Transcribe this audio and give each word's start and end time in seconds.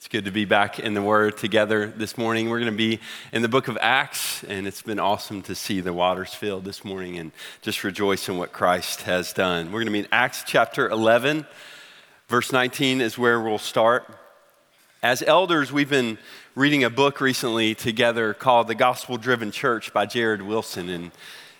It's 0.00 0.08
good 0.08 0.24
to 0.24 0.30
be 0.30 0.46
back 0.46 0.78
in 0.78 0.94
the 0.94 1.02
Word 1.02 1.36
together 1.36 1.86
this 1.86 2.16
morning. 2.16 2.48
We're 2.48 2.58
going 2.58 2.72
to 2.72 2.76
be 2.76 3.00
in 3.34 3.42
the 3.42 3.50
book 3.50 3.68
of 3.68 3.76
Acts, 3.82 4.42
and 4.44 4.66
it's 4.66 4.80
been 4.80 4.98
awesome 4.98 5.42
to 5.42 5.54
see 5.54 5.82
the 5.82 5.92
waters 5.92 6.32
filled 6.32 6.64
this 6.64 6.86
morning 6.86 7.18
and 7.18 7.32
just 7.60 7.84
rejoice 7.84 8.26
in 8.26 8.38
what 8.38 8.50
Christ 8.50 9.02
has 9.02 9.34
done. 9.34 9.66
We're 9.66 9.80
going 9.80 9.88
to 9.88 9.92
be 9.92 9.98
in 9.98 10.06
Acts 10.10 10.42
chapter 10.46 10.88
11, 10.88 11.44
verse 12.28 12.50
19 12.50 13.02
is 13.02 13.18
where 13.18 13.42
we'll 13.42 13.58
start. 13.58 14.06
As 15.02 15.22
elders, 15.22 15.70
we've 15.70 15.90
been 15.90 16.16
reading 16.54 16.82
a 16.82 16.88
book 16.88 17.20
recently 17.20 17.74
together 17.74 18.32
called 18.32 18.68
The 18.68 18.74
Gospel 18.74 19.18
Driven 19.18 19.50
Church 19.50 19.92
by 19.92 20.06
Jared 20.06 20.40
Wilson. 20.40 20.88
And 20.88 21.10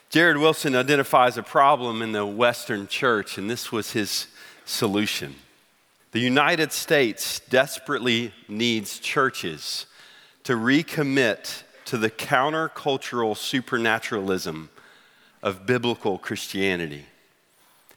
Jared 0.09 0.39
Wilson 0.39 0.75
identifies 0.75 1.37
a 1.37 1.43
problem 1.43 2.01
in 2.01 2.13
the 2.13 2.25
Western 2.25 2.87
church, 2.87 3.37
and 3.37 3.51
this 3.51 3.71
was 3.71 3.93
his 3.93 4.29
solution. 4.65 5.35
The 6.13 6.21
United 6.21 6.73
States 6.73 7.39
desperately 7.39 8.35
needs 8.49 8.99
churches 8.99 9.87
to 10.43 10.55
recommit 10.55 11.63
to 11.85 11.99
the 11.99 12.11
countercultural 12.11 13.37
supernaturalism 13.37 14.71
of 15.43 15.67
biblical 15.67 16.19
Christianity. 16.19 17.07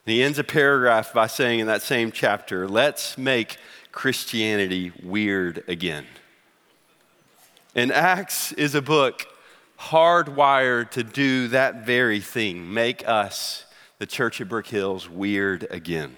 And 0.05 0.13
he 0.13 0.21
ends 0.21 0.37
a 0.37 0.43
paragraph 0.43 1.11
by 1.11 1.27
saying 1.27 1.59
in 1.59 1.67
that 1.67 1.81
same 1.81 2.11
chapter, 2.11 2.67
let's 2.67 3.17
make 3.17 3.57
Christianity 3.91 4.91
weird 5.01 5.63
again. 5.67 6.05
And 7.73 7.91
Acts 7.91 8.51
is 8.51 8.75
a 8.75 8.81
book 8.81 9.25
hardwired 9.79 10.91
to 10.91 11.03
do 11.03 11.47
that 11.47 11.85
very 11.85 12.19
thing, 12.19 12.71
make 12.71 13.07
us, 13.07 13.65
the 13.97 14.05
Church 14.05 14.39
of 14.39 14.49
Brook 14.49 14.67
Hills, 14.67 15.09
weird 15.09 15.65
again. 15.71 16.15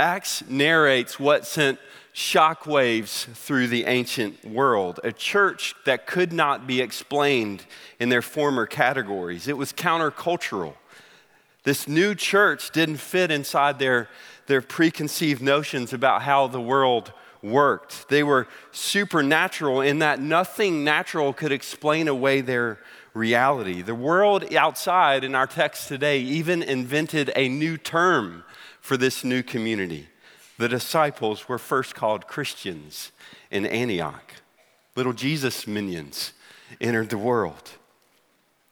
Acts 0.00 0.42
narrates 0.48 1.20
what 1.20 1.46
sent 1.46 1.78
shockwaves 2.14 3.26
through 3.34 3.66
the 3.66 3.84
ancient 3.84 4.42
world, 4.46 4.98
a 5.04 5.12
church 5.12 5.74
that 5.84 6.06
could 6.06 6.32
not 6.32 6.66
be 6.66 6.80
explained 6.80 7.66
in 7.98 8.08
their 8.08 8.22
former 8.22 8.64
categories. 8.64 9.46
It 9.46 9.58
was 9.58 9.74
countercultural. 9.74 10.72
This 11.64 11.86
new 11.86 12.14
church 12.14 12.70
didn't 12.70 12.96
fit 12.96 13.30
inside 13.30 13.78
their, 13.78 14.08
their 14.46 14.62
preconceived 14.62 15.42
notions 15.42 15.92
about 15.92 16.22
how 16.22 16.46
the 16.46 16.62
world 16.62 17.12
worked. 17.42 18.08
They 18.08 18.22
were 18.22 18.48
supernatural 18.72 19.82
in 19.82 19.98
that 19.98 20.18
nothing 20.18 20.82
natural 20.82 21.34
could 21.34 21.52
explain 21.52 22.08
away 22.08 22.40
their 22.40 22.78
reality. 23.12 23.82
The 23.82 23.94
world 23.94 24.54
outside 24.54 25.24
in 25.24 25.34
our 25.34 25.46
text 25.46 25.88
today 25.88 26.20
even 26.20 26.62
invented 26.62 27.30
a 27.36 27.50
new 27.50 27.76
term 27.76 28.44
for 28.90 28.96
this 28.96 29.22
new 29.22 29.40
community. 29.40 30.08
The 30.58 30.68
disciples 30.68 31.48
were 31.48 31.58
first 31.58 31.94
called 31.94 32.26
Christians 32.26 33.12
in 33.48 33.64
Antioch. 33.64 34.32
Little 34.96 35.12
Jesus 35.12 35.64
minions 35.64 36.32
entered 36.80 37.10
the 37.10 37.16
world. 37.16 37.70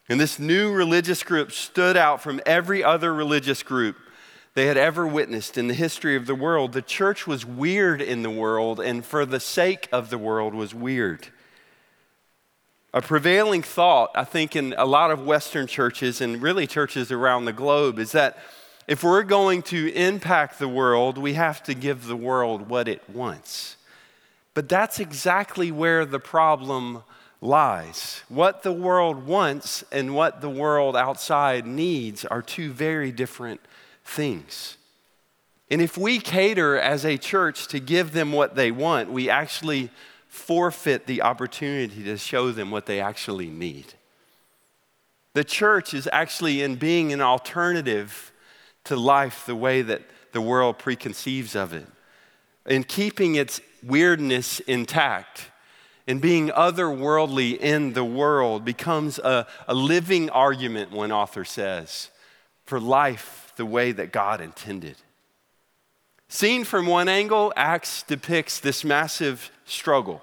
And 0.09 0.19
this 0.19 0.41
new 0.41 0.73
religious 0.73 1.23
group 1.23 1.53
stood 1.53 1.97
out 1.97 2.21
from 2.21 2.41
every 2.45 2.83
other 2.83 3.15
religious 3.15 3.63
group 3.63 3.95
they 4.55 4.67
had 4.67 4.77
ever 4.77 5.07
witnessed 5.07 5.57
in 5.57 5.69
the 5.69 5.75
history 5.75 6.17
of 6.17 6.27
the 6.27 6.35
world. 6.35 6.73
The 6.73 6.83
church 6.83 7.29
was 7.29 7.47
weird 7.47 8.03
in 8.03 8.23
the 8.23 8.29
world, 8.29 8.81
and 8.81 9.07
for 9.07 9.25
the 9.25 9.39
sake 9.39 9.89
of 9.93 10.11
the 10.11 10.19
world, 10.19 10.53
was 10.53 10.75
weird. 10.75 11.29
A 12.93 13.01
prevailing 13.01 13.63
thought, 13.63 14.11
I 14.17 14.25
think, 14.25 14.57
in 14.57 14.75
a 14.77 14.85
lot 14.85 15.13
of 15.13 15.25
Western 15.25 15.69
churches 15.69 16.21
and 16.21 16.43
really 16.43 16.67
churches 16.67 17.13
around 17.13 17.45
the 17.45 17.53
globe 17.53 18.01
is 18.01 18.11
that 18.11 18.37
if 18.89 19.05
we're 19.05 19.23
going 19.23 19.61
to 19.65 19.93
impact 19.93 20.59
the 20.59 20.67
world, 20.67 21.19
we 21.19 21.35
have 21.35 21.63
to 21.65 21.75
give 21.75 22.07
the 22.07 22.17
world 22.17 22.71
what 22.71 22.89
it 22.89 23.09
wants. 23.09 23.77
But 24.55 24.69
that's 24.69 24.99
exactly 24.99 25.71
where 25.71 26.07
the 26.07 26.19
problem 26.19 27.05
lies. 27.43 28.23
What 28.29 28.63
the 28.63 28.73
world 28.73 29.27
wants 29.27 29.85
and 29.93 30.15
what 30.15 30.41
the 30.41 30.49
world 30.49 30.97
outside 30.97 31.67
needs 31.67 32.25
are 32.25 32.41
two 32.41 32.73
very 32.73 33.13
different 33.13 33.61
things. 34.05 34.79
And 35.71 35.83
if 35.83 35.99
we 35.99 36.19
cater 36.19 36.79
as 36.79 37.05
a 37.05 37.19
church 37.19 37.69
to 37.69 37.81
give 37.81 38.13
them 38.13 38.33
what 38.33 38.55
they 38.55 38.71
want, 38.71 39.13
we 39.13 39.29
actually 39.29 39.91
forfeit 40.29 41.07
the 41.07 41.21
opportunity 41.21 42.03
to 42.05 42.17
show 42.17 42.53
them 42.53 42.71
what 42.71 42.87
they 42.87 43.01
actually 43.01 43.51
need. 43.51 43.93
The 45.35 45.45
church 45.45 45.93
is 45.93 46.09
actually 46.11 46.63
in 46.63 46.77
being 46.77 47.13
an 47.13 47.21
alternative 47.21 48.33
to 48.89 48.97
life 48.97 49.47
the 49.47 49.57
way 49.57 49.83
that 49.83 50.03
the 50.33 50.41
world 50.41 50.79
preconceives 50.79 51.57
of 51.57 51.73
it, 51.73 51.87
in 52.67 52.85
keeping 52.85 53.37
its 53.37 53.61
weirdness 53.83 54.61
intact 54.61 55.51
and 56.07 56.21
being 56.21 56.49
otherworldly 56.49 57.57
in 57.59 57.93
the 57.93 58.05
world 58.05 58.65
becomes 58.65 59.19
a, 59.19 59.47
a 59.67 59.75
living 59.75 60.31
argument, 60.31 60.91
one 60.91 61.13
author 61.13 61.45
says, 61.45 62.11
for 62.65 62.81
life 62.81 63.53
the 63.57 63.67
way 63.67 63.93
that 63.93 64.13
God 64.13 64.41
intended. 64.41 64.97
Seen 66.29 66.65
from 66.65 66.87
one 66.87 67.09
angle, 67.09 67.53
Acts 67.57 68.03
depicts 68.03 68.61
this 68.61 68.85
massive 68.85 69.51
struggle. 69.65 70.23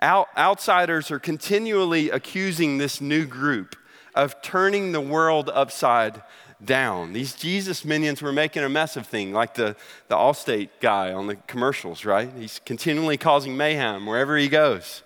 Out, 0.00 0.28
outsiders 0.36 1.10
are 1.10 1.18
continually 1.18 2.10
accusing 2.10 2.78
this 2.78 3.00
new 3.00 3.26
group 3.26 3.74
of 4.14 4.40
turning 4.42 4.92
the 4.92 5.00
world 5.00 5.50
upside 5.52 6.22
down. 6.64 7.12
These 7.12 7.34
Jesus 7.34 7.84
minions 7.84 8.20
were 8.20 8.32
making 8.32 8.64
a 8.64 8.68
mess 8.68 8.96
of 8.96 9.06
things, 9.06 9.34
like 9.34 9.54
the, 9.54 9.76
the 10.08 10.16
Allstate 10.16 10.70
guy 10.80 11.12
on 11.12 11.26
the 11.26 11.36
commercials, 11.36 12.04
right? 12.04 12.30
He's 12.36 12.60
continually 12.64 13.16
causing 13.16 13.56
mayhem 13.56 14.06
wherever 14.06 14.36
he 14.36 14.48
goes. 14.48 15.02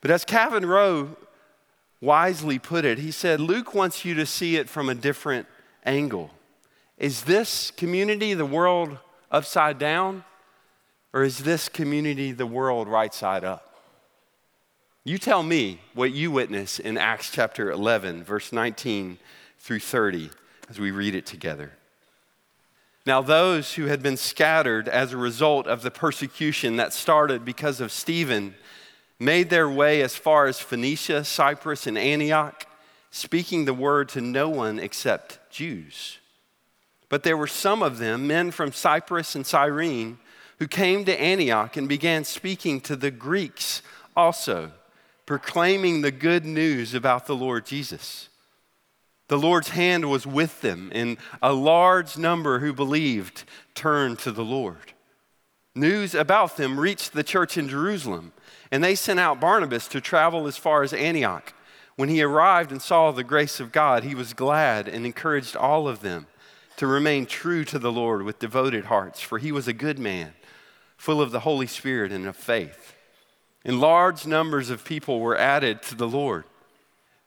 But 0.00 0.10
as 0.10 0.24
Kavin 0.24 0.66
Rowe 0.66 1.16
wisely 2.00 2.58
put 2.58 2.84
it, 2.84 2.98
he 2.98 3.10
said, 3.10 3.40
Luke 3.40 3.74
wants 3.74 4.04
you 4.04 4.14
to 4.14 4.26
see 4.26 4.56
it 4.56 4.68
from 4.68 4.88
a 4.88 4.94
different 4.94 5.46
angle. 5.84 6.30
Is 6.98 7.22
this 7.22 7.70
community 7.70 8.34
the 8.34 8.46
world 8.46 8.98
upside 9.30 9.78
down? 9.78 10.24
Or 11.14 11.22
is 11.22 11.38
this 11.38 11.68
community 11.68 12.32
the 12.32 12.46
world 12.46 12.88
right 12.88 13.12
side 13.12 13.44
up? 13.44 13.68
You 15.04 15.18
tell 15.18 15.42
me 15.42 15.80
what 15.94 16.12
you 16.12 16.30
witness 16.30 16.78
in 16.78 16.96
Acts 16.96 17.30
chapter 17.30 17.70
11, 17.70 18.24
verse 18.24 18.52
19 18.52 19.18
through 19.58 19.80
30 19.80 20.30
as 20.72 20.80
we 20.80 20.90
read 20.90 21.14
it 21.14 21.26
together. 21.26 21.70
Now, 23.04 23.20
those 23.20 23.74
who 23.74 23.88
had 23.88 24.02
been 24.02 24.16
scattered 24.16 24.88
as 24.88 25.12
a 25.12 25.18
result 25.18 25.66
of 25.66 25.82
the 25.82 25.90
persecution 25.90 26.76
that 26.76 26.94
started 26.94 27.44
because 27.44 27.78
of 27.82 27.92
Stephen 27.92 28.54
made 29.20 29.50
their 29.50 29.68
way 29.68 30.00
as 30.00 30.16
far 30.16 30.46
as 30.46 30.60
Phoenicia, 30.60 31.24
Cyprus, 31.24 31.86
and 31.86 31.98
Antioch, 31.98 32.64
speaking 33.10 33.66
the 33.66 33.74
word 33.74 34.08
to 34.10 34.22
no 34.22 34.48
one 34.48 34.78
except 34.78 35.50
Jews. 35.50 36.16
But 37.10 37.22
there 37.22 37.36
were 37.36 37.46
some 37.46 37.82
of 37.82 37.98
them, 37.98 38.26
men 38.26 38.50
from 38.50 38.72
Cyprus 38.72 39.34
and 39.34 39.46
Cyrene, 39.46 40.16
who 40.58 40.66
came 40.66 41.04
to 41.04 41.20
Antioch 41.20 41.76
and 41.76 41.86
began 41.86 42.24
speaking 42.24 42.80
to 42.80 42.96
the 42.96 43.10
Greeks 43.10 43.82
also, 44.16 44.72
proclaiming 45.26 46.00
the 46.00 46.10
good 46.10 46.46
news 46.46 46.94
about 46.94 47.26
the 47.26 47.36
Lord 47.36 47.66
Jesus. 47.66 48.30
The 49.28 49.38
Lord's 49.38 49.70
hand 49.70 50.10
was 50.10 50.26
with 50.26 50.60
them, 50.60 50.90
and 50.94 51.16
a 51.40 51.52
large 51.52 52.18
number 52.18 52.58
who 52.58 52.72
believed 52.72 53.44
turned 53.74 54.18
to 54.20 54.32
the 54.32 54.44
Lord. 54.44 54.92
News 55.74 56.14
about 56.14 56.56
them 56.56 56.78
reached 56.78 57.12
the 57.12 57.22
church 57.22 57.56
in 57.56 57.68
Jerusalem, 57.68 58.32
and 58.70 58.84
they 58.84 58.94
sent 58.94 59.20
out 59.20 59.40
Barnabas 59.40 59.88
to 59.88 60.00
travel 60.00 60.46
as 60.46 60.58
far 60.58 60.82
as 60.82 60.92
Antioch. 60.92 61.54
When 61.96 62.08
he 62.08 62.22
arrived 62.22 62.72
and 62.72 62.82
saw 62.82 63.10
the 63.10 63.24
grace 63.24 63.60
of 63.60 63.72
God, 63.72 64.04
he 64.04 64.14
was 64.14 64.34
glad 64.34 64.88
and 64.88 65.06
encouraged 65.06 65.56
all 65.56 65.88
of 65.88 66.00
them 66.00 66.26
to 66.76 66.86
remain 66.86 67.26
true 67.26 67.64
to 67.66 67.78
the 67.78 67.92
Lord 67.92 68.22
with 68.22 68.38
devoted 68.38 68.86
hearts, 68.86 69.20
for 69.20 69.38
he 69.38 69.52
was 69.52 69.68
a 69.68 69.72
good 69.72 69.98
man, 69.98 70.34
full 70.96 71.20
of 71.20 71.30
the 71.30 71.40
Holy 71.40 71.66
Spirit 71.66 72.12
and 72.12 72.26
of 72.26 72.36
faith. 72.36 72.94
And 73.64 73.80
large 73.80 74.26
numbers 74.26 74.70
of 74.70 74.84
people 74.84 75.20
were 75.20 75.38
added 75.38 75.82
to 75.84 75.94
the 75.94 76.08
Lord. 76.08 76.44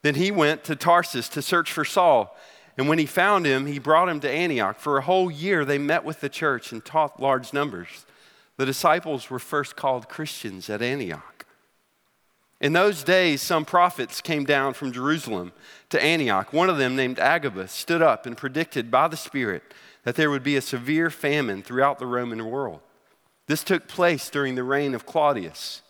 Then 0.06 0.14
he 0.14 0.30
went 0.30 0.64
to 0.66 0.76
Tarsus 0.76 1.28
to 1.30 1.42
search 1.42 1.72
for 1.72 1.84
Saul. 1.84 2.38
And 2.78 2.88
when 2.88 3.00
he 3.00 3.08
found 3.08 3.48
him, 3.48 3.66
he 3.66 3.80
brought 3.80 4.08
him 4.08 4.20
to 4.20 4.30
Antioch. 4.30 4.78
For 4.78 5.00
a 5.00 5.02
whole 5.02 5.32
year, 5.32 5.66
they 5.66 5.80
met 5.80 6.06
with 6.06 6.22
the 6.22 6.30
church 6.30 6.72
and 6.72 6.86
taught 6.86 7.20
large 7.20 7.54
numbers. 7.54 8.06
The 8.58 8.68
disciples 8.68 9.32
were 9.32 9.40
first 9.40 9.76
called 9.76 10.08
Christians 10.08 10.70
at 10.70 10.84
Antioch. 10.84 11.48
In 12.62 12.74
those 12.74 13.04
days, 13.04 13.42
some 13.42 13.66
prophets 13.66 14.22
came 14.22 14.44
down 14.44 14.76
from 14.76 14.92
Jerusalem 14.92 15.54
to 15.90 16.00
Antioch. 16.00 16.54
One 16.54 16.70
of 16.70 16.78
them, 16.78 16.96
named 16.96 17.18
Agabus, 17.18 17.72
stood 17.72 18.04
up 18.04 18.28
and 18.28 18.38
predicted 18.38 18.92
by 18.92 19.08
the 19.08 19.18
Spirit 19.18 19.64
that 20.04 20.14
there 20.14 20.30
would 20.30 20.44
be 20.44 20.56
a 20.56 20.62
severe 20.62 21.10
famine 21.10 21.64
throughout 21.64 21.98
the 21.98 22.06
Roman 22.06 22.46
world. 22.46 22.82
This 23.48 23.64
took 23.64 23.88
place 23.88 24.30
during 24.30 24.54
the 24.54 24.64
reign 24.64 24.94
of 24.94 25.08
Claudius. 25.08 25.82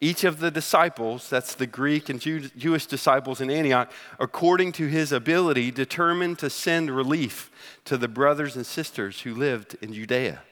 Each 0.00 0.24
of 0.24 0.40
the 0.40 0.50
disciples, 0.50 1.30
that's 1.30 1.54
the 1.54 1.66
Greek 1.66 2.10
and 2.10 2.20
Jew, 2.20 2.48
Jewish 2.56 2.84
disciples 2.84 3.40
in 3.40 3.50
Antioch, 3.50 3.90
according 4.18 4.72
to 4.72 4.88
his 4.88 5.10
ability, 5.10 5.70
determined 5.70 6.38
to 6.40 6.50
send 6.50 6.90
relief 6.90 7.50
to 7.86 7.96
the 7.96 8.08
brothers 8.08 8.56
and 8.56 8.66
sisters 8.66 9.20
who 9.20 9.34
lived 9.34 9.76
in 9.80 9.94
Judea. 9.94 10.42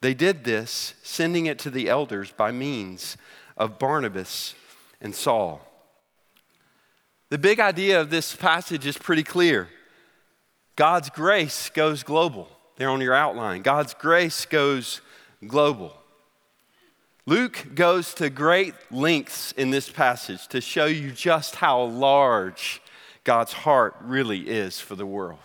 They 0.00 0.14
did 0.14 0.44
this, 0.44 0.94
sending 1.02 1.46
it 1.46 1.58
to 1.60 1.70
the 1.70 1.88
elders 1.88 2.30
by 2.30 2.52
means 2.52 3.16
of 3.56 3.78
Barnabas 3.80 4.54
and 5.00 5.14
Saul. 5.14 5.66
The 7.30 7.38
big 7.38 7.58
idea 7.58 8.00
of 8.00 8.10
this 8.10 8.36
passage 8.36 8.86
is 8.86 8.98
pretty 8.98 9.22
clear 9.22 9.68
God's 10.76 11.10
grace 11.10 11.70
goes 11.70 12.02
global. 12.02 12.48
There 12.76 12.88
on 12.88 13.00
your 13.00 13.14
outline. 13.14 13.62
God's 13.62 13.94
grace 13.94 14.46
goes 14.46 15.00
global. 15.46 16.01
Luke 17.24 17.68
goes 17.76 18.14
to 18.14 18.28
great 18.28 18.74
lengths 18.90 19.52
in 19.52 19.70
this 19.70 19.88
passage 19.88 20.48
to 20.48 20.60
show 20.60 20.86
you 20.86 21.12
just 21.12 21.56
how 21.56 21.82
large 21.82 22.82
God's 23.22 23.52
heart 23.52 23.94
really 24.00 24.48
is 24.48 24.80
for 24.80 24.96
the 24.96 25.06
world. 25.06 25.38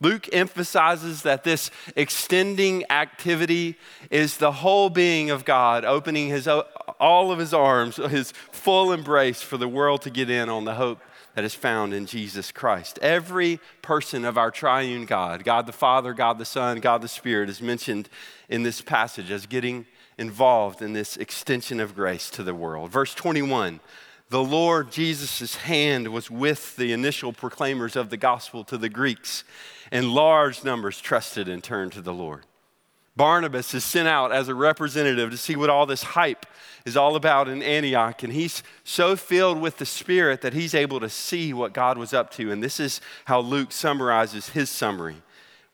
Luke 0.00 0.30
emphasizes 0.32 1.22
that 1.22 1.44
this 1.44 1.70
extending 1.94 2.90
activity 2.90 3.76
is 4.10 4.38
the 4.38 4.52
whole 4.52 4.88
being 4.88 5.28
of 5.28 5.44
God, 5.44 5.84
opening 5.84 6.28
his, 6.28 6.48
all 6.48 7.30
of 7.30 7.38
his 7.38 7.52
arms, 7.52 7.96
his 7.96 8.32
full 8.32 8.92
embrace 8.92 9.42
for 9.42 9.58
the 9.58 9.68
world 9.68 10.00
to 10.02 10.10
get 10.10 10.30
in 10.30 10.48
on 10.48 10.64
the 10.64 10.74
hope 10.74 11.00
that 11.34 11.44
is 11.44 11.54
found 11.54 11.92
in 11.92 12.06
Jesus 12.06 12.50
Christ. 12.50 12.98
Every 13.02 13.60
person 13.82 14.24
of 14.24 14.38
our 14.38 14.50
triune 14.50 15.04
God, 15.04 15.44
God 15.44 15.66
the 15.66 15.72
Father, 15.72 16.14
God 16.14 16.38
the 16.38 16.46
Son, 16.46 16.80
God 16.80 17.02
the 17.02 17.08
Spirit, 17.08 17.50
is 17.50 17.60
mentioned 17.60 18.08
in 18.48 18.62
this 18.62 18.80
passage 18.80 19.30
as 19.30 19.44
getting 19.44 19.84
involved 20.20 20.82
in 20.82 20.92
this 20.92 21.16
extension 21.16 21.80
of 21.80 21.96
grace 21.96 22.30
to 22.30 22.44
the 22.44 22.54
world. 22.54 22.90
Verse 22.90 23.14
21 23.14 23.80
the 24.28 24.44
Lord 24.44 24.92
Jesus' 24.92 25.56
hand 25.56 26.06
was 26.06 26.30
with 26.30 26.76
the 26.76 26.92
initial 26.92 27.32
proclaimers 27.32 27.96
of 27.96 28.10
the 28.10 28.16
gospel 28.16 28.62
to 28.62 28.78
the 28.78 28.88
Greeks, 28.88 29.42
and 29.90 30.14
large 30.14 30.62
numbers 30.62 31.00
trusted 31.00 31.48
and 31.48 31.64
turned 31.64 31.92
to 31.94 32.00
the 32.00 32.14
Lord. 32.14 32.46
Barnabas 33.16 33.74
is 33.74 33.82
sent 33.82 34.06
out 34.06 34.30
as 34.30 34.46
a 34.46 34.54
representative 34.54 35.32
to 35.32 35.36
see 35.36 35.56
what 35.56 35.68
all 35.68 35.84
this 35.84 36.04
hype 36.04 36.46
is 36.86 36.96
all 36.96 37.16
about 37.16 37.48
in 37.48 37.60
Antioch, 37.60 38.22
and 38.22 38.32
he's 38.32 38.62
so 38.84 39.16
filled 39.16 39.60
with 39.60 39.78
the 39.78 39.84
Spirit 39.84 40.42
that 40.42 40.54
he's 40.54 40.76
able 40.76 41.00
to 41.00 41.08
see 41.08 41.52
what 41.52 41.72
God 41.72 41.98
was 41.98 42.14
up 42.14 42.30
to. 42.34 42.52
And 42.52 42.62
this 42.62 42.78
is 42.78 43.00
how 43.24 43.40
Luke 43.40 43.72
summarizes 43.72 44.50
his 44.50 44.70
summary 44.70 45.16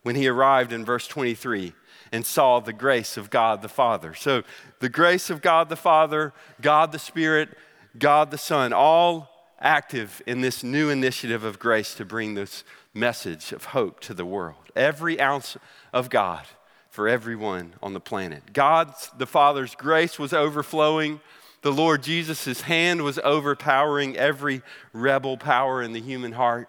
when 0.02 0.16
he 0.16 0.26
arrived 0.26 0.72
in 0.72 0.82
verse 0.82 1.06
23 1.06 1.75
and 2.12 2.24
saw 2.24 2.60
the 2.60 2.72
grace 2.72 3.16
of 3.16 3.30
God 3.30 3.62
the 3.62 3.68
Father. 3.68 4.14
So, 4.14 4.42
the 4.80 4.88
grace 4.88 5.30
of 5.30 5.42
God 5.42 5.68
the 5.68 5.76
Father, 5.76 6.32
God 6.60 6.92
the 6.92 6.98
Spirit, 6.98 7.50
God 7.98 8.30
the 8.30 8.38
Son, 8.38 8.72
all 8.72 9.30
active 9.60 10.22
in 10.26 10.40
this 10.40 10.62
new 10.62 10.90
initiative 10.90 11.44
of 11.44 11.58
grace 11.58 11.94
to 11.94 12.04
bring 12.04 12.34
this 12.34 12.64
message 12.92 13.52
of 13.52 13.66
hope 13.66 14.00
to 14.00 14.14
the 14.14 14.24
world. 14.24 14.70
Every 14.74 15.20
ounce 15.20 15.56
of 15.92 16.10
God 16.10 16.46
for 16.90 17.08
everyone 17.08 17.74
on 17.82 17.92
the 17.92 18.00
planet. 18.00 18.52
God 18.52 18.94
the 19.18 19.26
Father's 19.26 19.74
grace 19.74 20.18
was 20.18 20.32
overflowing. 20.32 21.20
The 21.62 21.72
Lord 21.72 22.02
Jesus' 22.02 22.62
hand 22.62 23.02
was 23.02 23.18
overpowering 23.18 24.16
every 24.16 24.62
rebel 24.92 25.36
power 25.36 25.82
in 25.82 25.92
the 25.92 26.00
human 26.00 26.32
heart. 26.32 26.68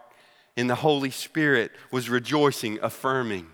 And 0.57 0.69
the 0.69 0.75
Holy 0.75 1.11
Spirit 1.11 1.71
was 1.91 2.09
rejoicing, 2.09 2.79
affirming, 2.81 3.47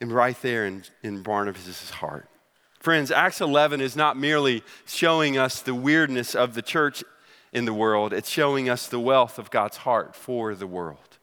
and 0.00 0.10
right 0.12 0.40
there 0.42 0.66
in, 0.66 0.84
in 1.02 1.22
Barnabas' 1.22 1.90
heart. 1.90 2.28
Friends, 2.80 3.10
Acts 3.10 3.42
11 3.42 3.80
is 3.82 3.94
not 3.94 4.16
merely 4.16 4.62
showing 4.86 5.36
us 5.36 5.60
the 5.60 5.74
weirdness 5.74 6.34
of 6.34 6.54
the 6.54 6.62
church 6.62 7.04
in 7.52 7.64
the 7.64 7.74
world, 7.74 8.12
it's 8.12 8.30
showing 8.30 8.68
us 8.68 8.86
the 8.86 9.00
wealth 9.00 9.38
of 9.38 9.50
God's 9.50 9.78
heart 9.78 10.14
for 10.14 10.54
the 10.54 10.68
world. 10.68 11.18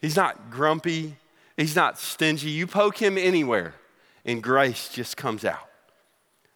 He's 0.00 0.16
not 0.16 0.50
grumpy, 0.50 1.16
he's 1.56 1.76
not 1.76 1.98
stingy. 1.98 2.50
You 2.50 2.66
poke 2.66 2.96
him 2.96 3.18
anywhere, 3.18 3.74
and 4.24 4.42
grace 4.42 4.88
just 4.88 5.16
comes 5.16 5.44
out. 5.44 5.68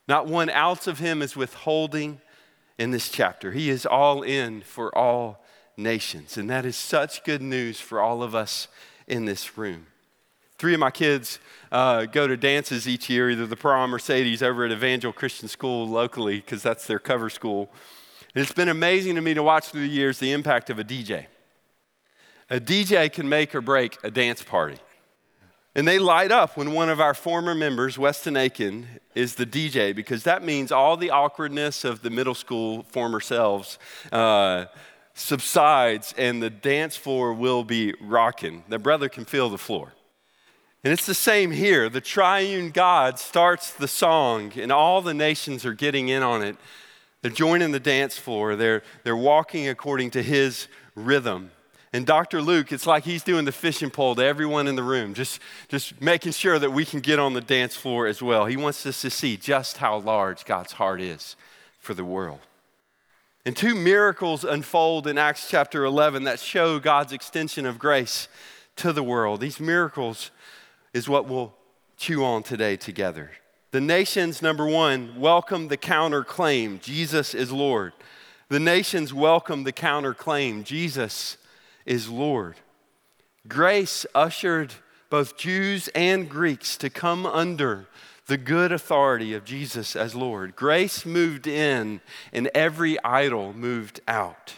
Not 0.09 0.27
one 0.27 0.49
ounce 0.49 0.87
of 0.87 0.99
him 0.99 1.21
is 1.21 1.37
withholding 1.37 2.21
in 2.79 2.93
this 2.93 3.11
chapter. 3.11 3.53
He 3.53 3.69
is 3.69 3.85
all 3.85 4.23
in 4.23 4.63
for 4.63 4.97
all 4.97 5.45
nations, 5.77 6.39
and 6.39 6.49
that 6.49 6.65
is 6.65 6.77
such 6.77 7.25
good 7.25 7.43
news 7.43 7.79
for 7.81 8.01
all 8.01 8.23
of 8.23 8.35
us 8.35 8.69
in 9.07 9.27
this 9.27 9.59
room. 9.59 9.87
Three 10.59 10.75
of 10.75 10.81
my 10.81 10.91
kids 10.91 11.39
uh, 11.71 12.07
go 12.07 12.27
to 12.27 12.37
dances 12.37 12.89
each 12.89 13.09
year, 13.09 13.31
either 13.31 13.47
the 13.47 13.57
prom 13.57 13.95
or 13.95 14.01
Sadie's 14.01 14.43
over 14.43 14.65
at 14.65 14.73
Evangel 14.73 15.13
Christian 15.13 15.47
School 15.47 15.87
locally, 15.87 16.41
because 16.41 16.65
that's 16.65 16.85
their 16.89 16.99
cover 16.99 17.31
school. 17.31 17.71
And 18.35 18.43
it's 18.43 18.53
been 18.53 18.69
amazing 18.69 19.15
to 19.15 19.21
me 19.21 19.35
to 19.35 19.43
watch 19.43 19.67
through 19.67 19.83
the 19.83 19.89
years 19.89 20.19
the 20.19 20.33
impact 20.33 20.69
of 20.69 20.81
a 20.81 20.85
DJ. 20.85 21.27
A 22.51 22.59
DJ 22.59 23.13
can 23.13 23.29
make 23.29 23.55
or 23.55 23.61
break 23.61 23.99
a 24.03 24.11
dance 24.11 24.43
party. 24.43 24.79
And 25.77 25.87
they 25.87 26.01
light 26.01 26.33
up 26.33 26.57
when 26.57 26.73
one 26.73 26.89
of 26.89 27.01
our 27.01 27.15
former 27.15 27.55
members, 27.55 27.97
Weston 27.97 28.37
Aiken, 28.37 28.89
is 29.15 29.37
the 29.37 29.47
DJ 29.47 29.95
because 29.95 30.25
that 30.25 30.43
means 30.43 30.73
all 30.73 30.97
the 30.97 31.11
awkwardness 31.11 31.85
of 31.85 32.03
the 32.03 32.11
middle 32.11 32.35
school 32.35 32.83
former 32.89 33.21
selves 33.21 33.79
uh, 34.11 34.65
subsides 35.15 36.15
and 36.19 36.43
the 36.43 36.51
dance 36.51 36.97
floor 36.97 37.33
will 37.33 37.63
be 37.63 37.95
rocking. 38.01 38.65
The 38.69 38.81
brother 38.81 39.09
can 39.09 39.25
feel 39.25 39.51
the 39.51 39.59
floor. 39.59 39.93
And 40.89 40.95
it's 40.95 41.05
the 41.05 41.13
same 41.13 41.51
here. 41.51 41.91
The 41.91 42.01
triune 42.01 42.71
God 42.71 43.19
starts 43.19 43.73
the 43.73 43.87
song, 43.87 44.53
and 44.57 44.73
all 44.73 45.03
the 45.03 45.13
nations 45.13 45.67
are 45.67 45.75
getting 45.75 46.09
in 46.09 46.23
on 46.23 46.43
it. 46.43 46.57
They're 47.21 47.31
joining 47.31 47.73
the 47.73 47.79
dance 47.79 48.17
floor, 48.17 48.57
they're, 48.57 48.83
they're 49.05 49.15
walking 49.15 49.69
according 49.69 50.13
to 50.13 50.23
his 50.23 50.67
rhythm. 50.95 51.51
And 51.93 52.07
Dr. 52.07 52.41
Luke, 52.41 52.73
it's 52.73 52.87
like 52.87 53.05
he's 53.05 53.23
doing 53.23 53.45
the 53.45 53.53
fishing 53.53 53.91
pole 53.91 54.15
to 54.15 54.25
everyone 54.25 54.67
in 54.67 54.77
the 54.77 54.83
room, 54.83 55.13
just, 55.13 55.41
just 55.69 56.01
making 56.01 56.33
sure 56.33 56.59
that 56.59 56.71
we 56.71 56.87
can 56.87 57.01
get 57.01 57.19
on 57.19 57.35
the 57.35 57.43
dance 57.43 57.77
floor 57.77 58.07
as 58.07 58.23
well. 58.23 58.47
He 58.47 58.57
wants 58.57 58.87
us 58.87 59.03
to 59.03 59.11
see 59.11 59.37
just 59.37 59.77
how 59.77 59.99
large 59.99 60.47
God's 60.47 60.73
heart 60.73 61.03
is 61.03 61.37
for 61.79 61.93
the 61.93 62.03
world. 62.03 62.41
And 63.45 63.55
two 63.55 63.75
miracles 63.75 64.43
unfold 64.43 65.07
in 65.07 65.19
Acts 65.19 65.51
chapter 65.51 65.85
11 65.85 66.25
that 66.25 66.41
show 66.41 66.79
God's 66.79 67.13
extension 67.13 67.67
of 67.67 67.79
grace 67.79 68.27
to 68.77 68.95
the 68.95 69.03
world. 69.03 69.43
These 69.43 69.61
miracles 69.61 70.31
is 70.93 71.09
what 71.09 71.27
we'll 71.27 71.55
chew 71.97 72.25
on 72.25 72.43
today 72.43 72.77
together. 72.77 73.31
The 73.71 73.81
nations, 73.81 74.41
number 74.41 74.67
one, 74.67 75.21
welcome 75.21 75.69
the 75.69 75.77
counterclaim 75.77 76.81
Jesus 76.81 77.35
is 77.35 77.53
Lord. 77.53 77.93
The 78.49 78.61
nations 78.61 79.13
welcome 79.13 79.65
the 79.65 79.73
counterclaim 79.73 80.65
Jesus 80.65 81.37
is 81.85 82.09
Lord. 82.09 82.57
Grace 83.47 84.07
ushered 84.15 84.75
both 85.11 85.37
Jews 85.37 85.89
and 85.95 86.29
Greeks 86.29 86.77
to 86.79 86.89
come 86.89 87.27
under 87.27 87.87
the 88.27 88.37
good 88.37 88.73
authority 88.73 89.35
of 89.35 89.45
Jesus 89.45 89.97
as 89.97 90.15
Lord. 90.15 90.55
Grace 90.55 91.05
moved 91.07 91.47
in, 91.47 92.01
and 92.33 92.49
every 92.55 93.03
idol 93.03 93.55
moved 93.55 94.01
out. 94.07 94.55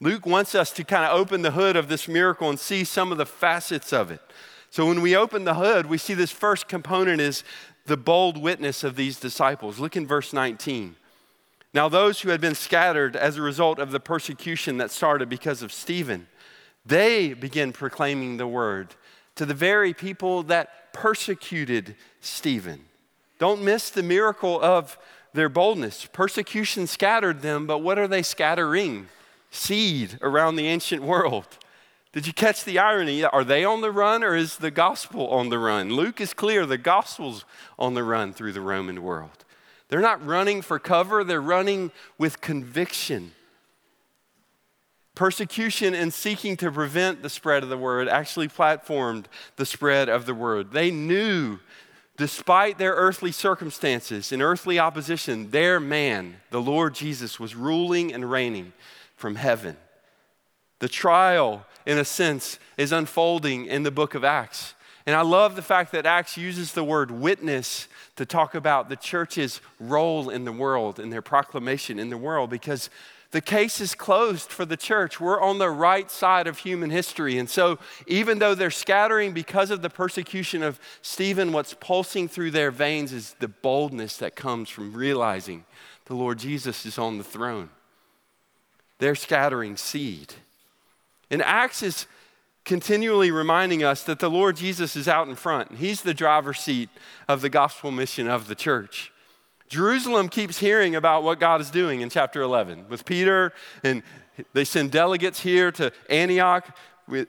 Luke 0.00 0.26
wants 0.26 0.54
us 0.54 0.72
to 0.72 0.84
kind 0.84 1.04
of 1.04 1.18
open 1.18 1.42
the 1.42 1.52
hood 1.52 1.76
of 1.76 1.88
this 1.88 2.08
miracle 2.08 2.50
and 2.50 2.58
see 2.58 2.84
some 2.84 3.12
of 3.12 3.18
the 3.18 3.26
facets 3.26 3.92
of 3.92 4.10
it. 4.10 4.20
So 4.74 4.86
when 4.86 5.02
we 5.02 5.14
open 5.14 5.44
the 5.44 5.54
hood, 5.54 5.86
we 5.86 5.98
see 5.98 6.14
this 6.14 6.32
first 6.32 6.66
component 6.66 7.20
is 7.20 7.44
the 7.86 7.96
bold 7.96 8.36
witness 8.36 8.82
of 8.82 8.96
these 8.96 9.20
disciples. 9.20 9.78
Look 9.78 9.94
in 9.94 10.04
verse 10.04 10.32
19. 10.32 10.96
Now, 11.72 11.88
those 11.88 12.22
who 12.22 12.30
had 12.30 12.40
been 12.40 12.56
scattered 12.56 13.14
as 13.14 13.36
a 13.36 13.42
result 13.42 13.78
of 13.78 13.92
the 13.92 14.00
persecution 14.00 14.78
that 14.78 14.90
started 14.90 15.28
because 15.28 15.62
of 15.62 15.72
Stephen, 15.72 16.26
they 16.84 17.34
began 17.34 17.70
proclaiming 17.70 18.36
the 18.36 18.48
word 18.48 18.96
to 19.36 19.46
the 19.46 19.54
very 19.54 19.94
people 19.94 20.42
that 20.42 20.92
persecuted 20.92 21.94
Stephen. 22.20 22.86
Don't 23.38 23.62
miss 23.62 23.90
the 23.90 24.02
miracle 24.02 24.60
of 24.60 24.98
their 25.34 25.48
boldness. 25.48 26.08
Persecution 26.12 26.88
scattered 26.88 27.42
them, 27.42 27.68
but 27.68 27.78
what 27.78 27.96
are 27.96 28.08
they 28.08 28.24
scattering? 28.24 29.06
Seed 29.52 30.18
around 30.20 30.56
the 30.56 30.66
ancient 30.66 31.04
world. 31.04 31.46
Did 32.14 32.28
you 32.28 32.32
catch 32.32 32.62
the 32.62 32.78
irony? 32.78 33.24
Are 33.24 33.42
they 33.42 33.64
on 33.64 33.80
the 33.80 33.90
run 33.90 34.22
or 34.22 34.36
is 34.36 34.58
the 34.58 34.70
gospel 34.70 35.26
on 35.30 35.48
the 35.48 35.58
run? 35.58 35.90
Luke 35.90 36.20
is 36.20 36.32
clear 36.32 36.64
the 36.64 36.78
gospel's 36.78 37.44
on 37.76 37.94
the 37.94 38.04
run 38.04 38.32
through 38.32 38.52
the 38.52 38.60
Roman 38.60 39.02
world. 39.02 39.44
They're 39.88 40.00
not 40.00 40.24
running 40.24 40.62
for 40.62 40.78
cover, 40.78 41.24
they're 41.24 41.40
running 41.40 41.90
with 42.16 42.40
conviction. 42.40 43.32
Persecution 45.16 45.92
and 45.92 46.14
seeking 46.14 46.56
to 46.58 46.70
prevent 46.70 47.22
the 47.22 47.28
spread 47.28 47.64
of 47.64 47.68
the 47.68 47.76
word 47.76 48.06
actually 48.06 48.46
platformed 48.46 49.24
the 49.56 49.66
spread 49.66 50.08
of 50.08 50.24
the 50.24 50.34
word. 50.34 50.70
They 50.70 50.92
knew, 50.92 51.58
despite 52.16 52.78
their 52.78 52.94
earthly 52.94 53.32
circumstances 53.32 54.30
and 54.30 54.40
earthly 54.40 54.78
opposition, 54.78 55.50
their 55.50 55.80
man, 55.80 56.36
the 56.50 56.62
Lord 56.62 56.94
Jesus, 56.94 57.40
was 57.40 57.56
ruling 57.56 58.14
and 58.14 58.30
reigning 58.30 58.72
from 59.16 59.34
heaven. 59.34 59.76
The 60.78 60.88
trial 60.88 61.64
in 61.86 61.98
a 61.98 62.04
sense, 62.04 62.58
is 62.76 62.92
unfolding 62.92 63.66
in 63.66 63.82
the 63.82 63.90
book 63.90 64.14
of 64.14 64.24
Acts. 64.24 64.74
And 65.06 65.14
I 65.14 65.20
love 65.20 65.54
the 65.54 65.62
fact 65.62 65.92
that 65.92 66.06
Acts 66.06 66.38
uses 66.38 66.72
the 66.72 66.84
word 66.84 67.10
witness 67.10 67.88
to 68.16 68.24
talk 68.24 68.54
about 68.54 68.88
the 68.88 68.96
church's 68.96 69.60
role 69.78 70.30
in 70.30 70.44
the 70.44 70.52
world 70.52 70.98
and 70.98 71.12
their 71.12 71.22
proclamation 71.22 71.98
in 71.98 72.08
the 72.08 72.16
world 72.16 72.48
because 72.48 72.88
the 73.32 73.42
case 73.42 73.80
is 73.80 73.94
closed 73.94 74.50
for 74.50 74.64
the 74.64 74.76
church. 74.76 75.20
We're 75.20 75.40
on 75.40 75.58
the 75.58 75.68
right 75.68 76.10
side 76.10 76.46
of 76.46 76.58
human 76.58 76.88
history. 76.88 77.36
And 77.36 77.50
so, 77.50 77.78
even 78.06 78.38
though 78.38 78.54
they're 78.54 78.70
scattering 78.70 79.32
because 79.32 79.70
of 79.70 79.82
the 79.82 79.90
persecution 79.90 80.62
of 80.62 80.78
Stephen, 81.02 81.52
what's 81.52 81.74
pulsing 81.74 82.28
through 82.28 82.52
their 82.52 82.70
veins 82.70 83.12
is 83.12 83.34
the 83.40 83.48
boldness 83.48 84.16
that 84.18 84.36
comes 84.36 84.70
from 84.70 84.94
realizing 84.94 85.64
the 86.06 86.14
Lord 86.14 86.38
Jesus 86.38 86.86
is 86.86 86.96
on 86.96 87.18
the 87.18 87.24
throne. 87.24 87.70
They're 89.00 89.16
scattering 89.16 89.76
seed. 89.76 90.34
And 91.30 91.42
Acts 91.42 91.82
is 91.82 92.06
continually 92.64 93.30
reminding 93.30 93.84
us 93.84 94.02
that 94.04 94.18
the 94.18 94.30
Lord 94.30 94.56
Jesus 94.56 94.96
is 94.96 95.06
out 95.06 95.28
in 95.28 95.34
front. 95.34 95.76
He's 95.76 96.02
the 96.02 96.14
driver's 96.14 96.60
seat 96.60 96.88
of 97.28 97.40
the 97.40 97.50
gospel 97.50 97.90
mission 97.90 98.28
of 98.28 98.48
the 98.48 98.54
church. 98.54 99.12
Jerusalem 99.68 100.28
keeps 100.28 100.58
hearing 100.58 100.94
about 100.94 101.22
what 101.22 101.40
God 101.40 101.60
is 101.60 101.70
doing 101.70 102.00
in 102.00 102.10
chapter 102.10 102.42
11 102.42 102.86
with 102.88 103.04
Peter, 103.04 103.52
and 103.82 104.02
they 104.52 104.64
send 104.64 104.90
delegates 104.90 105.40
here 105.40 105.70
to 105.72 105.92
Antioch 106.08 106.76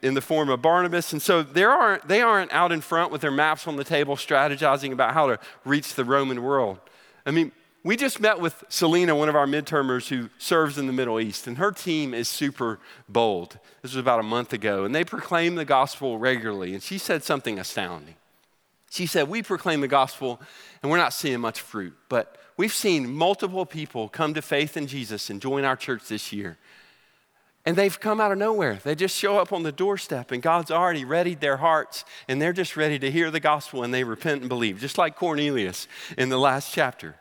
in 0.02 0.14
the 0.14 0.22
form 0.22 0.50
of 0.50 0.62
Barnabas. 0.62 1.12
And 1.12 1.22
so 1.22 1.44
they 1.44 1.64
aren't, 1.64 2.08
they 2.08 2.22
aren't 2.22 2.52
out 2.54 2.72
in 2.72 2.82
front 2.82 3.12
with 3.12 3.22
their 3.22 3.32
maps 3.32 3.68
on 3.68 3.76
the 3.76 3.84
table 3.84 4.16
strategizing 4.16 4.92
about 4.92 5.14
how 5.14 5.28
to 5.28 5.40
reach 5.66 5.96
the 5.96 6.06
Roman 6.06 6.42
world. 6.42 6.80
I 7.26 7.32
mean, 7.32 7.52
we 7.86 7.96
just 7.96 8.20
met 8.20 8.40
with 8.40 8.64
Selena, 8.68 9.16
one 9.16 9.30
of 9.30 9.36
our 9.36 9.46
midtermers 9.46 10.08
who 10.08 10.32
serves 10.40 10.80
in 10.80 10.88
the 10.88 10.92
Middle 10.92 11.20
East, 11.20 11.46
and 11.46 11.60
her 11.60 11.72
team 11.72 12.16
is 12.16 12.28
super 12.28 12.80
bold. 13.08 13.60
This 13.84 13.92
was 13.92 14.02
about 14.02 14.20
a 14.20 14.24
month 14.24 14.54
ago, 14.54 14.86
and 14.86 14.96
they 14.96 15.04
proclaim 15.04 15.54
the 15.54 15.66
gospel 15.66 16.18
regularly. 16.18 16.74
And 16.74 16.82
she 16.82 16.98
said 16.98 17.24
something 17.24 17.60
astounding. 17.60 18.16
She 18.90 19.06
said, 19.06 19.30
We 19.30 19.44
proclaim 19.44 19.82
the 19.82 19.88
gospel, 19.88 20.42
and 20.82 20.92
we're 20.92 20.98
not 20.98 21.14
seeing 21.14 21.40
much 21.40 21.62
fruit, 21.62 21.94
but 22.10 22.38
we've 22.58 22.74
seen 22.74 23.08
multiple 23.08 23.68
people 23.68 24.10
come 24.10 24.34
to 24.34 24.42
faith 24.42 24.76
in 24.76 24.88
Jesus 24.88 25.30
and 25.30 25.40
join 25.40 25.64
our 25.64 25.76
church 25.76 26.08
this 26.08 26.34
year. 26.34 26.58
And 27.68 27.76
they've 27.76 28.00
come 28.00 28.20
out 28.20 28.32
of 28.32 28.40
nowhere. 28.40 28.80
They 28.84 28.96
just 28.96 29.16
show 29.16 29.38
up 29.38 29.54
on 29.54 29.62
the 29.62 29.72
doorstep, 29.72 30.32
and 30.32 30.42
God's 30.42 30.72
already 30.72 31.06
readied 31.06 31.40
their 31.40 31.58
hearts, 31.58 32.04
and 32.28 32.42
they're 32.42 32.52
just 32.52 32.76
ready 32.76 32.98
to 32.98 33.12
hear 33.12 33.30
the 33.30 33.40
gospel, 33.40 33.84
and 33.84 33.94
they 33.94 34.04
repent 34.04 34.42
and 34.42 34.50
believe, 34.50 34.80
just 34.80 34.98
like 34.98 35.16
Cornelius 35.16 35.88
in 36.18 36.30
the 36.30 36.40
last 36.40 36.74
chapter. 36.74 37.18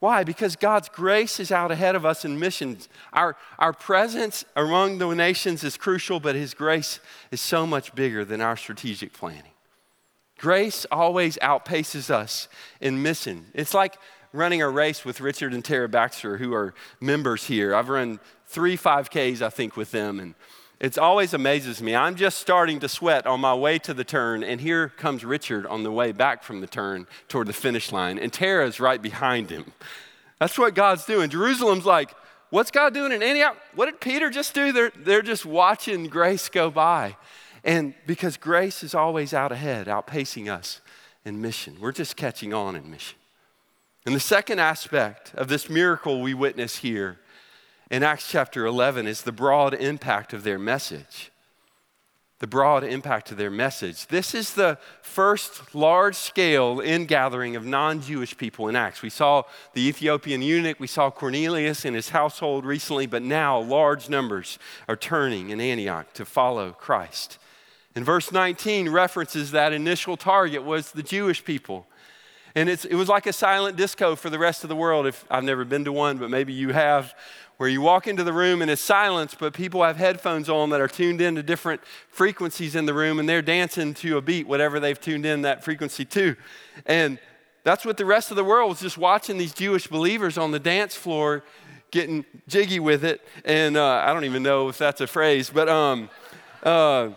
Why? 0.00 0.22
Because 0.22 0.54
God's 0.54 0.88
grace 0.88 1.40
is 1.40 1.50
out 1.50 1.72
ahead 1.72 1.96
of 1.96 2.06
us 2.06 2.24
in 2.24 2.38
missions. 2.38 2.88
Our, 3.12 3.36
our 3.58 3.72
presence 3.72 4.44
among 4.54 4.98
the 4.98 5.12
nations 5.12 5.64
is 5.64 5.76
crucial, 5.76 6.20
but 6.20 6.36
His 6.36 6.54
grace 6.54 7.00
is 7.32 7.40
so 7.40 7.66
much 7.66 7.94
bigger 7.94 8.24
than 8.24 8.40
our 8.40 8.56
strategic 8.56 9.12
planning. 9.12 9.52
Grace 10.38 10.86
always 10.92 11.36
outpaces 11.38 12.10
us 12.10 12.46
in 12.80 13.02
mission. 13.02 13.46
It's 13.54 13.74
like 13.74 13.96
running 14.32 14.62
a 14.62 14.68
race 14.68 15.04
with 15.04 15.20
Richard 15.20 15.52
and 15.52 15.64
Tara 15.64 15.88
Baxter, 15.88 16.36
who 16.36 16.54
are 16.54 16.74
members 17.00 17.46
here. 17.46 17.74
I've 17.74 17.88
run 17.88 18.20
three 18.46 18.76
5Ks, 18.76 19.42
I 19.42 19.50
think, 19.50 19.76
with 19.76 19.90
them, 19.90 20.20
and 20.20 20.34
it 20.80 20.96
always 20.96 21.34
amazes 21.34 21.82
me. 21.82 21.96
I'm 21.96 22.14
just 22.14 22.38
starting 22.38 22.78
to 22.80 22.88
sweat 22.88 23.26
on 23.26 23.40
my 23.40 23.54
way 23.54 23.78
to 23.80 23.92
the 23.92 24.04
turn, 24.04 24.44
and 24.44 24.60
here 24.60 24.88
comes 24.88 25.24
Richard 25.24 25.66
on 25.66 25.82
the 25.82 25.90
way 25.90 26.12
back 26.12 26.44
from 26.44 26.60
the 26.60 26.68
turn 26.68 27.06
toward 27.28 27.48
the 27.48 27.52
finish 27.52 27.90
line, 27.90 28.18
and 28.18 28.32
Tara's 28.32 28.78
right 28.78 29.02
behind 29.02 29.50
him. 29.50 29.72
That's 30.38 30.56
what 30.56 30.74
God's 30.74 31.04
doing. 31.04 31.30
Jerusalem's 31.30 31.84
like, 31.84 32.14
what's 32.50 32.70
God 32.70 32.94
doing 32.94 33.10
in 33.10 33.22
Antioch? 33.24 33.56
What 33.74 33.86
did 33.86 34.00
Peter 34.00 34.30
just 34.30 34.54
do? 34.54 34.70
They're, 34.70 34.92
they're 34.96 35.22
just 35.22 35.44
watching 35.44 36.06
grace 36.06 36.48
go 36.48 36.70
by. 36.70 37.16
And 37.64 37.94
because 38.06 38.36
grace 38.36 38.84
is 38.84 38.94
always 38.94 39.34
out 39.34 39.50
ahead, 39.50 39.88
outpacing 39.88 40.48
us 40.48 40.80
in 41.24 41.40
mission, 41.40 41.76
we're 41.80 41.92
just 41.92 42.16
catching 42.16 42.54
on 42.54 42.76
in 42.76 42.88
mission. 42.88 43.18
And 44.06 44.14
the 44.14 44.20
second 44.20 44.60
aspect 44.60 45.34
of 45.34 45.48
this 45.48 45.68
miracle 45.68 46.22
we 46.22 46.34
witness 46.34 46.76
here 46.76 47.18
in 47.90 48.02
Acts 48.02 48.28
chapter 48.28 48.66
11 48.66 49.06
is 49.06 49.22
the 49.22 49.32
broad 49.32 49.74
impact 49.74 50.32
of 50.32 50.42
their 50.42 50.58
message. 50.58 51.30
The 52.40 52.46
broad 52.46 52.84
impact 52.84 53.32
of 53.32 53.36
their 53.36 53.50
message. 53.50 54.06
This 54.06 54.32
is 54.32 54.54
the 54.54 54.78
first 55.02 55.74
large 55.74 56.14
scale 56.14 56.80
ingathering 56.80 57.56
of 57.56 57.64
non 57.64 58.00
Jewish 58.00 58.36
people 58.36 58.68
in 58.68 58.76
Acts. 58.76 59.02
We 59.02 59.10
saw 59.10 59.42
the 59.72 59.88
Ethiopian 59.88 60.40
eunuch, 60.42 60.78
we 60.78 60.86
saw 60.86 61.10
Cornelius 61.10 61.84
and 61.84 61.96
his 61.96 62.10
household 62.10 62.64
recently, 62.64 63.06
but 63.06 63.22
now 63.22 63.58
large 63.58 64.08
numbers 64.08 64.60
are 64.86 64.94
turning 64.94 65.50
in 65.50 65.60
Antioch 65.60 66.12
to 66.12 66.24
follow 66.24 66.70
Christ. 66.70 67.38
And 67.96 68.04
verse 68.04 68.30
19 68.30 68.88
references 68.90 69.50
that 69.50 69.72
initial 69.72 70.16
target 70.16 70.62
was 70.62 70.92
the 70.92 71.02
Jewish 71.02 71.44
people. 71.44 71.88
And 72.54 72.68
it 72.68 72.94
was 72.94 73.08
like 73.08 73.26
a 73.26 73.32
silent 73.32 73.76
disco 73.76 74.16
for 74.16 74.30
the 74.30 74.38
rest 74.38 74.64
of 74.64 74.68
the 74.68 74.76
world. 74.76 75.06
If 75.06 75.24
I've 75.30 75.44
never 75.44 75.64
been 75.64 75.84
to 75.84 75.92
one, 75.92 76.18
but 76.18 76.30
maybe 76.30 76.52
you 76.52 76.72
have, 76.72 77.14
where 77.58 77.68
you 77.68 77.80
walk 77.80 78.06
into 78.06 78.24
the 78.24 78.32
room 78.32 78.62
and 78.62 78.70
it's 78.70 78.80
silence, 78.80 79.34
but 79.38 79.52
people 79.52 79.82
have 79.82 79.96
headphones 79.96 80.48
on 80.48 80.70
that 80.70 80.80
are 80.80 80.88
tuned 80.88 81.20
into 81.20 81.42
different 81.42 81.80
frequencies 82.08 82.76
in 82.76 82.86
the 82.86 82.94
room, 82.94 83.18
and 83.18 83.28
they're 83.28 83.42
dancing 83.42 83.94
to 83.94 84.16
a 84.16 84.22
beat, 84.22 84.46
whatever 84.46 84.80
they've 84.80 85.00
tuned 85.00 85.26
in 85.26 85.42
that 85.42 85.64
frequency 85.64 86.04
to. 86.04 86.36
And 86.86 87.18
that's 87.64 87.84
what 87.84 87.96
the 87.96 88.04
rest 88.06 88.30
of 88.30 88.36
the 88.36 88.44
world 88.44 88.70
was 88.70 88.80
just 88.80 88.96
watching 88.96 89.38
these 89.38 89.52
Jewish 89.52 89.88
believers 89.88 90.38
on 90.38 90.52
the 90.52 90.60
dance 90.60 90.94
floor 90.94 91.42
getting 91.90 92.24
jiggy 92.46 92.78
with 92.78 93.04
it. 93.04 93.26
And 93.44 93.76
uh, 93.76 94.04
I 94.06 94.12
don't 94.12 94.24
even 94.24 94.44
know 94.44 94.68
if 94.68 94.78
that's 94.78 95.00
a 95.00 95.06
phrase, 95.08 95.50
but 95.50 95.68
um, 95.68 96.10
uh, 96.62 97.10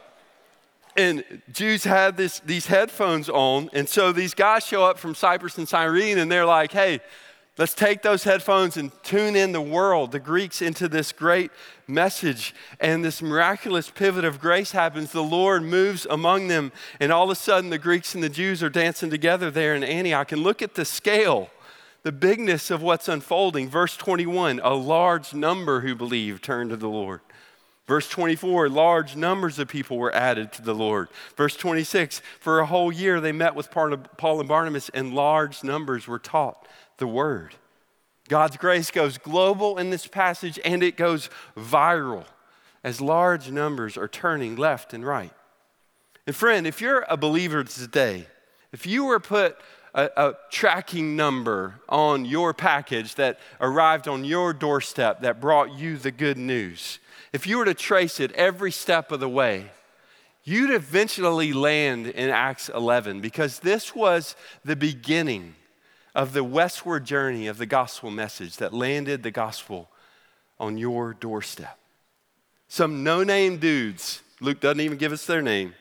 and 0.98 1.24
Jews 1.52 1.84
had 1.84 2.18
this, 2.18 2.40
these 2.40 2.66
headphones 2.66 3.30
on. 3.30 3.70
And 3.74 3.88
so 3.88 4.12
these 4.12 4.34
guys 4.34 4.66
show 4.66 4.84
up 4.84 4.98
from 4.98 5.14
Cyprus 5.14 5.58
and 5.58 5.68
Cyrene 5.68 6.18
and 6.18 6.32
they're 6.32 6.46
like, 6.46 6.72
hey, 6.72 7.00
let's 7.58 7.74
take 7.74 8.02
those 8.02 8.24
headphones 8.24 8.78
and 8.78 8.92
tune 9.04 9.36
in 9.36 9.52
the 9.52 9.62
world, 9.62 10.12
the 10.12 10.20
Greeks, 10.20 10.62
into 10.62 10.88
this 10.88 11.12
great 11.12 11.52
message. 11.88 12.56
And 12.80 13.04
this 13.04 13.22
miraculous 13.22 13.90
pivot 13.90 14.26
of 14.26 14.40
grace 14.40 14.72
happens. 14.72 15.12
The 15.12 15.24
Lord 15.24 15.64
moves 15.64 16.08
among 16.10 16.48
them. 16.48 16.72
And 17.00 17.12
all 17.12 17.26
of 17.26 17.30
a 17.30 17.36
sudden, 17.36 17.70
the 17.70 17.78
Greeks 17.78 18.16
and 18.16 18.24
the 18.24 18.30
Jews 18.30 18.64
are 18.64 18.70
dancing 18.70 19.10
together 19.10 19.52
there 19.52 19.76
in 19.76 19.84
Antioch. 19.84 20.32
And 20.32 20.44
look 20.44 20.62
at 20.62 20.76
the 20.76 20.86
scale. 20.86 21.50
The 22.04 22.12
bigness 22.12 22.72
of 22.72 22.82
what's 22.82 23.08
unfolding. 23.08 23.70
Verse 23.70 23.96
21 23.96 24.60
a 24.64 24.74
large 24.74 25.34
number 25.34 25.82
who 25.82 25.96
believe 25.96 26.42
turned 26.42 26.72
to 26.72 26.78
the 26.78 26.90
Lord. 26.90 27.22
Verse 27.88 28.08
24, 28.08 28.70
large 28.70 29.18
numbers 29.18 29.60
of 29.60 29.68
people 29.68 29.98
were 29.98 30.16
added 30.16 30.54
to 30.54 30.62
the 30.62 30.74
Lord. 30.74 31.10
Verse 31.36 31.58
26, 31.58 32.22
for 32.40 32.60
a 32.60 32.66
whole 32.66 32.90
year 32.90 33.20
they 33.20 33.34
met 33.34 33.54
with 33.54 33.70
Paul 33.70 34.40
and 34.40 34.48
Barnabas, 34.48 34.88
and 34.90 35.14
large 35.14 35.62
numbers 35.62 36.08
were 36.08 36.18
taught 36.18 36.68
the 37.02 37.08
word. 37.08 37.56
God's 38.30 38.56
grace 38.56 38.92
goes 38.92 39.18
global 39.18 39.78
in 39.78 39.90
this 39.90 40.08
passage, 40.08 40.58
and 40.64 40.82
it 40.82 40.96
goes 40.96 41.30
viral 41.58 42.24
as 42.84 43.02
large 43.02 43.52
numbers 43.52 43.98
are 43.98 44.08
turning 44.08 44.56
left 44.56 44.94
and 44.94 45.06
right. 45.06 45.34
And 46.26 46.36
friend, 46.36 46.66
if 46.66 46.80
you're 46.80 47.06
a 47.10 47.18
believer 47.18 47.64
today, 47.66 48.28
if 48.72 48.86
you 48.86 49.06
were 49.06 49.20
put 49.20 49.58
a, 49.94 50.10
a, 50.16 50.34
tracking 50.50 51.16
number 51.18 51.82
on 51.90 52.24
your 52.24 52.54
package 52.54 53.16
that 53.16 53.40
arrived 53.60 54.08
on 54.08 54.24
your 54.24 54.54
doorstep 54.54 55.22
that 55.22 55.42
brought 55.42 55.74
you 55.74 55.98
the 55.98 56.12
good 56.12 56.38
news, 56.38 57.00
if 57.34 57.48
you 57.48 57.58
were 57.58 57.66
to 57.66 57.74
trace 57.74 58.20
it 58.20 58.32
every 58.34 58.72
step 58.72 59.12
of 59.12 59.20
the 59.20 59.28
way, 59.28 59.72
you'd 60.44 60.70
eventually 60.70 61.52
land 61.52 62.08
in 62.08 62.30
Acts 62.30 62.70
11 62.70 63.20
because 63.20 63.60
this 63.60 63.96
was 63.96 64.36
the 64.64 64.76
beginning 64.76 65.56
of 66.14 66.34
the 66.34 66.44
westward 66.44 67.06
journey 67.06 67.48
of 67.48 67.58
the 67.58 67.66
gospel 67.66 68.12
message 68.12 68.58
that 68.58 68.74
landed 68.74 69.24
the 69.24 69.32
gospel 69.32 69.90
on 70.60 70.78
your 70.78 71.14
doorstep. 71.14 71.78
Some 72.68 73.04
no 73.04 73.24
name 73.24 73.58
dudes, 73.58 74.22
Luke 74.40 74.60
doesn't 74.60 74.82
even 74.82 74.98
give 74.98 75.12
us 75.12 75.26
their 75.26 75.42
name, 75.42 75.74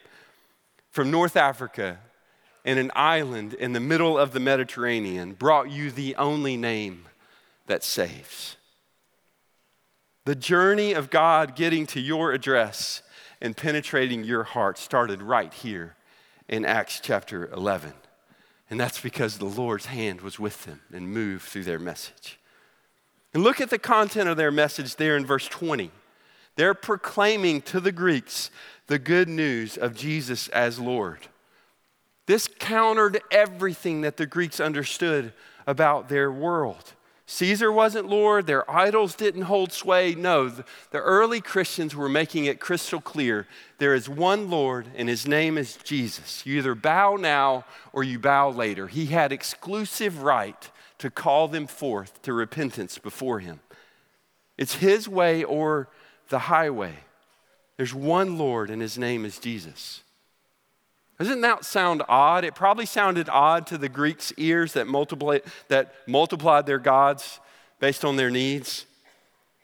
from 0.89 1.11
North 1.11 1.37
Africa 1.37 1.99
in 2.63 2.77
an 2.77 2.91
island 2.95 3.53
in 3.53 3.73
the 3.73 3.79
middle 3.79 4.17
of 4.17 4.33
the 4.33 4.39
Mediterranean 4.39 5.33
brought 5.33 5.71
you 5.71 5.89
the 5.89 6.15
only 6.15 6.57
name 6.57 7.05
that 7.67 7.83
saves. 7.83 8.57
The 10.25 10.35
journey 10.35 10.93
of 10.93 11.09
God 11.09 11.55
getting 11.55 11.87
to 11.87 11.99
your 11.99 12.31
address 12.31 13.01
and 13.41 13.57
penetrating 13.57 14.23
your 14.23 14.43
heart 14.43 14.77
started 14.77 15.21
right 15.21 15.53
here 15.53 15.95
in 16.47 16.63
Acts 16.63 16.99
chapter 17.01 17.49
11. 17.51 17.93
And 18.71 18.79
that's 18.79 19.01
because 19.01 19.37
the 19.37 19.45
Lord's 19.45 19.87
hand 19.87 20.21
was 20.21 20.39
with 20.39 20.63
them 20.63 20.79
and 20.93 21.13
moved 21.13 21.43
through 21.43 21.65
their 21.65 21.77
message. 21.77 22.39
And 23.33 23.43
look 23.43 23.59
at 23.59 23.69
the 23.69 23.77
content 23.77 24.29
of 24.29 24.37
their 24.37 24.49
message 24.49 24.95
there 24.95 25.17
in 25.17 25.25
verse 25.25 25.47
20. 25.47 25.91
They're 26.55 26.73
proclaiming 26.73 27.61
to 27.63 27.81
the 27.81 27.91
Greeks 27.91 28.49
the 28.87 28.97
good 28.97 29.27
news 29.27 29.77
of 29.77 29.95
Jesus 29.95 30.47
as 30.49 30.79
Lord. 30.79 31.19
This 32.27 32.47
countered 32.59 33.21
everything 33.29 34.01
that 34.01 34.15
the 34.15 34.25
Greeks 34.25 34.61
understood 34.61 35.33
about 35.67 36.07
their 36.07 36.31
world. 36.31 36.93
Caesar 37.31 37.71
wasn't 37.71 38.09
Lord, 38.09 38.45
their 38.45 38.69
idols 38.69 39.15
didn't 39.15 39.43
hold 39.43 39.71
sway. 39.71 40.13
No, 40.15 40.49
the, 40.49 40.65
early 40.99 41.39
Christians 41.39 41.95
were 41.95 42.09
making 42.09 42.43
it 42.43 42.59
crystal 42.59 42.99
clear 42.99 43.47
there 43.77 43.95
is 43.95 44.09
one 44.09 44.49
Lord, 44.49 44.87
and 44.97 45.07
his 45.07 45.25
name 45.25 45.57
is 45.57 45.77
Jesus. 45.77 46.45
You 46.45 46.57
either 46.57 46.75
bow 46.75 47.15
now 47.15 47.63
or 47.93 48.03
you 48.03 48.19
bow 48.19 48.49
later. 48.49 48.87
He 48.87 49.05
had 49.05 49.31
exclusive 49.31 50.23
right 50.23 50.69
to 50.97 51.09
call 51.09 51.47
them 51.47 51.67
forth 51.67 52.21
to 52.23 52.33
repentance 52.33 52.97
before 52.97 53.39
him. 53.39 53.61
It's 54.57 54.75
His 54.75 55.07
way 55.07 55.45
or 55.45 55.87
the 56.27 56.37
highway. 56.37 56.95
There's 57.77 57.93
one 57.93 58.37
Lord, 58.37 58.69
and 58.69 58.81
His 58.81 58.97
name 58.97 59.23
is 59.23 59.39
Jesus. 59.39 60.03
Doesn't 61.21 61.41
that 61.41 61.63
sound 61.65 62.01
odd? 62.09 62.43
It 62.43 62.55
probably 62.55 62.87
sounded 62.87 63.29
odd 63.29 63.67
to 63.67 63.77
the 63.77 63.87
Greeks' 63.87 64.33
ears 64.37 64.73
that, 64.73 64.87
multiply, 64.87 65.37
that 65.67 65.93
multiplied 66.07 66.65
their 66.65 66.79
gods 66.79 67.39
based 67.79 68.03
on 68.03 68.15
their 68.15 68.31
needs. 68.31 68.87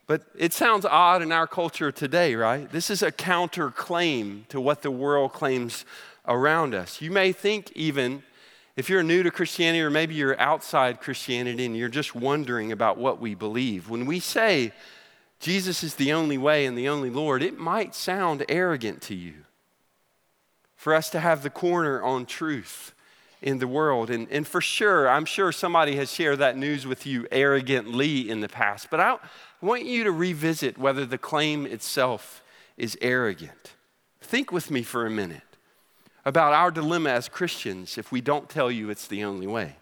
But 0.06 0.22
it 0.38 0.54
sounds 0.54 0.86
odd 0.86 1.24
in 1.24 1.32
our 1.32 1.48
culture 1.48 1.92
today, 1.92 2.36
right? 2.36 2.72
This 2.72 2.92
is 2.92 3.02
a 3.02 3.12
counterclaim 3.12 4.48
to 4.50 4.62
what 4.62 4.84
the 4.84 4.92
world 4.92 5.34
claims 5.34 5.84
around 6.28 6.76
us. 6.76 7.02
You 7.02 7.10
may 7.10 7.32
think, 7.32 7.72
even 7.72 8.22
if 8.76 8.88
you're 8.88 9.02
new 9.02 9.24
to 9.24 9.32
Christianity, 9.32 9.82
or 9.82 9.90
maybe 9.90 10.14
you're 10.14 10.40
outside 10.40 11.02
Christianity 11.02 11.66
and 11.66 11.76
you're 11.76 11.90
just 11.90 12.14
wondering 12.14 12.72
about 12.72 13.00
what 13.00 13.20
we 13.20 13.34
believe, 13.34 13.90
when 13.90 14.06
we 14.06 14.20
say 14.20 14.74
Jesus 15.40 15.84
is 15.84 15.96
the 15.96 16.14
only 16.14 16.38
way 16.38 16.68
and 16.68 16.78
the 16.78 16.88
only 16.88 17.10
Lord, 17.10 17.42
it 17.42 17.58
might 17.58 17.96
sound 17.96 18.46
arrogant 18.48 19.02
to 19.02 19.16
you 19.16 19.34
for 20.88 20.96
us 20.96 21.10
to 21.10 21.20
have 21.20 21.44
the 21.44 21.50
corner 21.50 22.02
on 22.02 22.26
truth 22.26 22.94
in 23.42 23.60
the 23.60 23.68
world. 23.68 24.10
And, 24.10 24.26
and 24.32 24.48
for 24.48 24.62
sure, 24.62 25.10
I'm 25.10 25.26
sure 25.26 25.52
somebody 25.52 25.98
has 25.98 26.10
shared 26.14 26.40
that 26.40 26.56
news 26.56 26.88
with 26.88 27.06
you 27.06 27.28
arrogantly 27.30 28.30
in 28.30 28.40
the 28.40 28.48
past, 28.48 28.90
but 28.90 29.02
I 29.02 29.18
want 29.60 29.84
you 29.84 30.06
to 30.06 30.14
revisit 30.14 30.78
whether 30.78 31.06
the 31.06 31.18
claim 31.18 31.66
itself 31.66 32.42
is 32.78 32.98
arrogant. 33.02 33.74
Think 34.22 34.54
with 34.54 34.72
me 34.72 34.82
for 34.82 35.06
a 35.06 35.10
minute 35.10 35.58
about 36.24 36.54
our 36.54 36.72
dilemma 36.72 37.10
as 37.10 37.28
Christians 37.28 37.98
if 37.98 38.10
we 38.14 38.22
don't 38.22 38.48
tell 38.48 38.72
you 38.72 38.90
it's 38.90 39.08
the 39.08 39.26
only 39.26 39.46
way. 39.46 39.76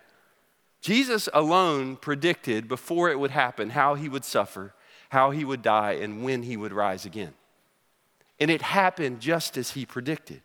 Jesus 0.81 1.29
alone 1.35 1.97
predicted 1.97 2.67
before 2.67 3.11
it 3.11 3.19
would 3.19 3.29
happen 3.29 3.69
how 3.69 3.93
he 3.93 4.09
would 4.09 4.25
suffer, 4.25 4.73
how 5.09 5.29
he 5.29 5.45
would 5.45 5.61
die, 5.61 5.91
and 5.91 6.23
when 6.23 6.41
he 6.41 6.57
would 6.57 6.73
rise 6.73 7.05
again. 7.05 7.35
And 8.39 8.49
it 8.49 8.63
happened 8.63 9.19
just 9.19 9.55
as 9.55 9.69
he 9.69 9.85
predicted. 9.85 10.41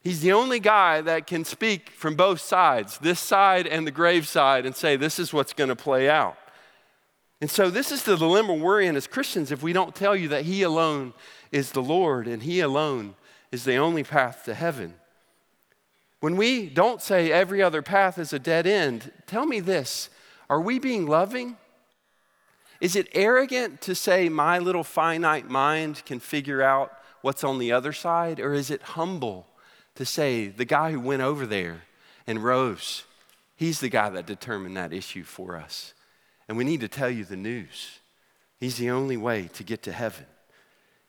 He's 0.00 0.20
the 0.20 0.32
only 0.32 0.60
guy 0.60 1.00
that 1.00 1.26
can 1.26 1.44
speak 1.44 1.90
from 1.90 2.14
both 2.14 2.40
sides, 2.40 2.98
this 2.98 3.20
side 3.20 3.66
and 3.66 3.86
the 3.86 3.90
grave 3.90 4.26
side, 4.26 4.64
and 4.64 4.74
say, 4.74 4.96
this 4.96 5.18
is 5.18 5.32
what's 5.32 5.52
going 5.52 5.68
to 5.68 5.76
play 5.76 6.08
out. 6.08 6.36
And 7.40 7.50
so, 7.50 7.70
this 7.70 7.92
is 7.92 8.02
the 8.02 8.16
dilemma 8.16 8.54
we're 8.54 8.80
in 8.80 8.96
as 8.96 9.06
Christians 9.06 9.52
if 9.52 9.62
we 9.62 9.72
don't 9.72 9.94
tell 9.94 10.16
you 10.16 10.28
that 10.28 10.44
He 10.44 10.62
alone 10.62 11.14
is 11.52 11.70
the 11.70 11.82
Lord 11.82 12.26
and 12.26 12.42
He 12.42 12.60
alone 12.60 13.14
is 13.52 13.64
the 13.64 13.76
only 13.76 14.02
path 14.02 14.42
to 14.44 14.54
heaven. 14.54 14.94
When 16.20 16.36
we 16.36 16.68
don't 16.68 17.00
say 17.00 17.30
every 17.30 17.62
other 17.62 17.80
path 17.80 18.18
is 18.18 18.32
a 18.32 18.40
dead 18.40 18.66
end, 18.66 19.12
tell 19.26 19.46
me 19.46 19.60
this 19.60 20.10
are 20.50 20.60
we 20.60 20.78
being 20.78 21.06
loving? 21.06 21.56
Is 22.80 22.96
it 22.96 23.08
arrogant 23.12 23.80
to 23.82 23.94
say 23.94 24.28
my 24.28 24.58
little 24.58 24.84
finite 24.84 25.48
mind 25.48 26.02
can 26.06 26.20
figure 26.20 26.62
out 26.62 26.92
what's 27.22 27.44
on 27.44 27.58
the 27.58 27.72
other 27.72 27.92
side? 27.92 28.40
Or 28.40 28.54
is 28.54 28.70
it 28.70 28.82
humble 28.82 29.46
to 29.98 30.04
say, 30.04 30.46
the 30.46 30.64
guy 30.64 30.92
who 30.92 31.00
went 31.00 31.22
over 31.22 31.44
there 31.44 31.82
and 32.24 32.42
rose, 32.42 33.02
he's 33.56 33.80
the 33.80 33.88
guy 33.88 34.08
that 34.08 34.26
determined 34.26 34.76
that 34.76 34.92
issue 34.92 35.24
for 35.24 35.56
us. 35.56 35.92
And 36.46 36.56
we 36.56 36.62
need 36.62 36.82
to 36.82 36.88
tell 36.88 37.10
you 37.10 37.24
the 37.24 37.36
news. 37.36 37.98
He's 38.60 38.76
the 38.76 38.90
only 38.90 39.16
way 39.16 39.50
to 39.54 39.64
get 39.64 39.82
to 39.82 39.92
heaven. 39.92 40.26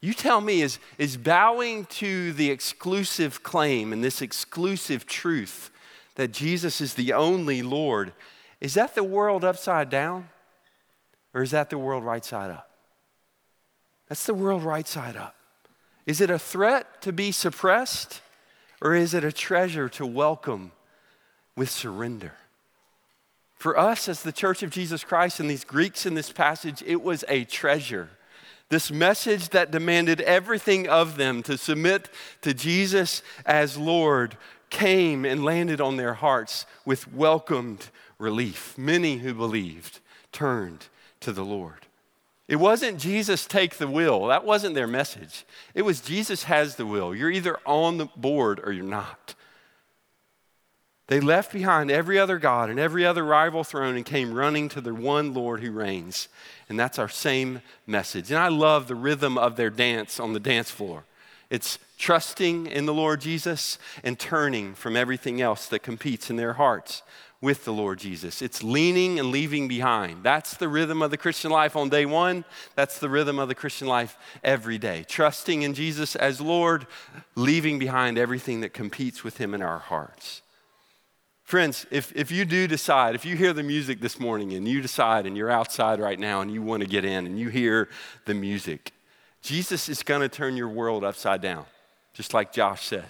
You 0.01 0.15
tell 0.15 0.41
me, 0.41 0.63
is, 0.63 0.79
is 0.97 1.17
bowing 1.17 1.85
to 1.85 2.33
the 2.33 2.49
exclusive 2.49 3.43
claim 3.43 3.93
and 3.93 4.03
this 4.03 4.23
exclusive 4.23 5.05
truth 5.05 5.69
that 6.15 6.31
Jesus 6.31 6.81
is 6.81 6.95
the 6.95 7.13
only 7.13 7.61
Lord, 7.61 8.11
is 8.59 8.73
that 8.73 8.95
the 8.95 9.03
world 9.03 9.45
upside 9.45 9.91
down? 9.91 10.29
Or 11.35 11.43
is 11.43 11.51
that 11.51 11.69
the 11.69 11.77
world 11.77 12.03
right 12.03 12.25
side 12.25 12.49
up? 12.49 12.71
That's 14.07 14.25
the 14.25 14.33
world 14.33 14.63
right 14.63 14.87
side 14.87 15.15
up. 15.15 15.35
Is 16.07 16.21
it 16.21 16.31
a 16.31 16.39
threat 16.39 17.03
to 17.03 17.13
be 17.13 17.31
suppressed? 17.31 18.21
Or 18.81 18.95
is 18.95 19.13
it 19.13 19.23
a 19.23 19.31
treasure 19.31 19.89
to 19.89 20.05
welcome 20.05 20.71
with 21.55 21.69
surrender? 21.69 22.33
For 23.55 23.77
us, 23.77 24.07
as 24.07 24.23
the 24.23 24.31
Church 24.31 24.63
of 24.63 24.71
Jesus 24.71 25.03
Christ 25.03 25.41
and 25.41 25.49
these 25.49 25.65
Greeks 25.65 26.05
in 26.05 26.13
this 26.13 26.31
passage, 26.31 26.81
it 26.87 27.01
was 27.01 27.25
a 27.27 27.43
treasure. 27.43 28.09
This 28.69 28.89
message 28.89 29.49
that 29.49 29.71
demanded 29.71 30.21
everything 30.21 30.87
of 30.87 31.17
them 31.17 31.43
to 31.43 31.57
submit 31.57 32.09
to 32.41 32.53
Jesus 32.53 33.21
as 33.45 33.75
Lord 33.75 34.37
came 34.69 35.25
and 35.25 35.43
landed 35.43 35.81
on 35.81 35.97
their 35.97 36.13
hearts 36.13 36.65
with 36.85 37.11
welcomed 37.11 37.89
relief. 38.17 38.77
Many 38.77 39.17
who 39.17 39.33
believed 39.33 39.99
turned 40.31 40.87
to 41.19 41.33
the 41.33 41.43
Lord. 41.43 41.87
It 42.49 42.55
wasn't 42.55 42.99
Jesus 42.99 43.45
take 43.45 43.77
the 43.77 43.87
will. 43.87 44.25
That 44.25 44.43
wasn't 44.43 44.73
their 44.73 44.87
message. 44.87 45.45
It 45.75 45.83
was 45.83 46.01
Jesus 46.01 46.45
has 46.45 46.75
the 46.75 46.85
will. 46.85 47.13
You're 47.13 47.29
either 47.29 47.59
on 47.63 47.97
the 47.97 48.07
board 48.07 48.59
or 48.63 48.71
you're 48.71 48.83
not. 48.83 49.35
They 51.05 51.19
left 51.19 51.53
behind 51.53 51.91
every 51.91 52.17
other 52.17 52.39
God 52.39 52.71
and 52.71 52.79
every 52.79 53.05
other 53.05 53.23
rival 53.23 53.63
throne 53.63 53.95
and 53.95 54.05
came 54.05 54.33
running 54.33 54.67
to 54.69 54.81
the 54.81 54.95
one 54.95 55.31
Lord 55.31 55.61
who 55.61 55.71
reigns. 55.71 56.27
And 56.69 56.79
that's 56.79 56.97
our 56.97 57.07
same 57.07 57.61
message. 57.85 58.31
And 58.31 58.39
I 58.39 58.47
love 58.47 58.87
the 58.87 58.95
rhythm 58.95 59.37
of 59.37 59.55
their 59.55 59.69
dance 59.69 60.19
on 60.19 60.33
the 60.33 60.39
dance 60.39 60.71
floor. 60.71 61.03
It's 61.51 61.77
trusting 61.99 62.65
in 62.65 62.87
the 62.87 62.93
Lord 62.95 63.21
Jesus 63.21 63.77
and 64.03 64.17
turning 64.17 64.73
from 64.73 64.95
everything 64.95 65.39
else 65.39 65.67
that 65.67 65.83
competes 65.83 66.31
in 66.31 66.35
their 66.35 66.53
hearts 66.53 67.03
with 67.41 67.63
the 67.63 67.71
Lord 67.71 67.99
Jesus. 67.99 68.41
It's 68.41 68.63
leaning 68.63 69.17
and 69.17 69.31
leaving 69.31 69.67
behind. 69.67 70.23
That's 70.23 70.57
the 70.57 70.67
rhythm 70.67 71.01
of 71.01 71.11
the 71.11 71.17
Christian 71.17 71.51
life 71.51 71.75
on 71.75 71.89
day 71.89 72.05
one. 72.05 72.43
That's 72.75 72.99
the 72.99 73.09
rhythm 73.09 73.39
of 73.39 73.47
the 73.47 73.55
Christian 73.55 73.87
life 73.87 74.17
every 74.43 74.77
day. 74.77 75.05
Trusting 75.07 75.61
in 75.61 75.73
Jesus 75.73 76.15
as 76.15 76.41
Lord, 76.41 76.85
leaving 77.35 77.79
behind 77.79 78.17
everything 78.17 78.61
that 78.61 78.73
competes 78.73 79.23
with 79.23 79.37
Him 79.37 79.53
in 79.53 79.61
our 79.61 79.79
hearts. 79.79 80.41
Friends, 81.43 81.85
if, 81.89 82.11
if 82.15 82.29
you 82.29 82.45
do 82.45 82.67
decide, 82.67 83.15
if 83.15 83.25
you 83.25 83.35
hear 83.35 83.53
the 83.53 83.63
music 83.63 84.01
this 84.01 84.19
morning 84.19 84.53
and 84.53 84.67
you 84.67 84.81
decide 84.81 85.25
and 85.25 85.35
you're 85.35 85.49
outside 85.49 85.99
right 85.99 86.19
now 86.19 86.41
and 86.41 86.51
you 86.51 86.61
want 86.61 86.83
to 86.83 86.89
get 86.89 87.05
in 87.05 87.25
and 87.25 87.39
you 87.39 87.49
hear 87.49 87.89
the 88.25 88.33
music, 88.33 88.91
Jesus 89.41 89.89
is 89.89 90.03
going 90.03 90.21
to 90.21 90.29
turn 90.29 90.57
your 90.57 90.67
world 90.67 91.03
upside 91.03 91.41
down, 91.41 91.65
just 92.13 92.33
like 92.33 92.51
Josh 92.51 92.85
said 92.85 93.05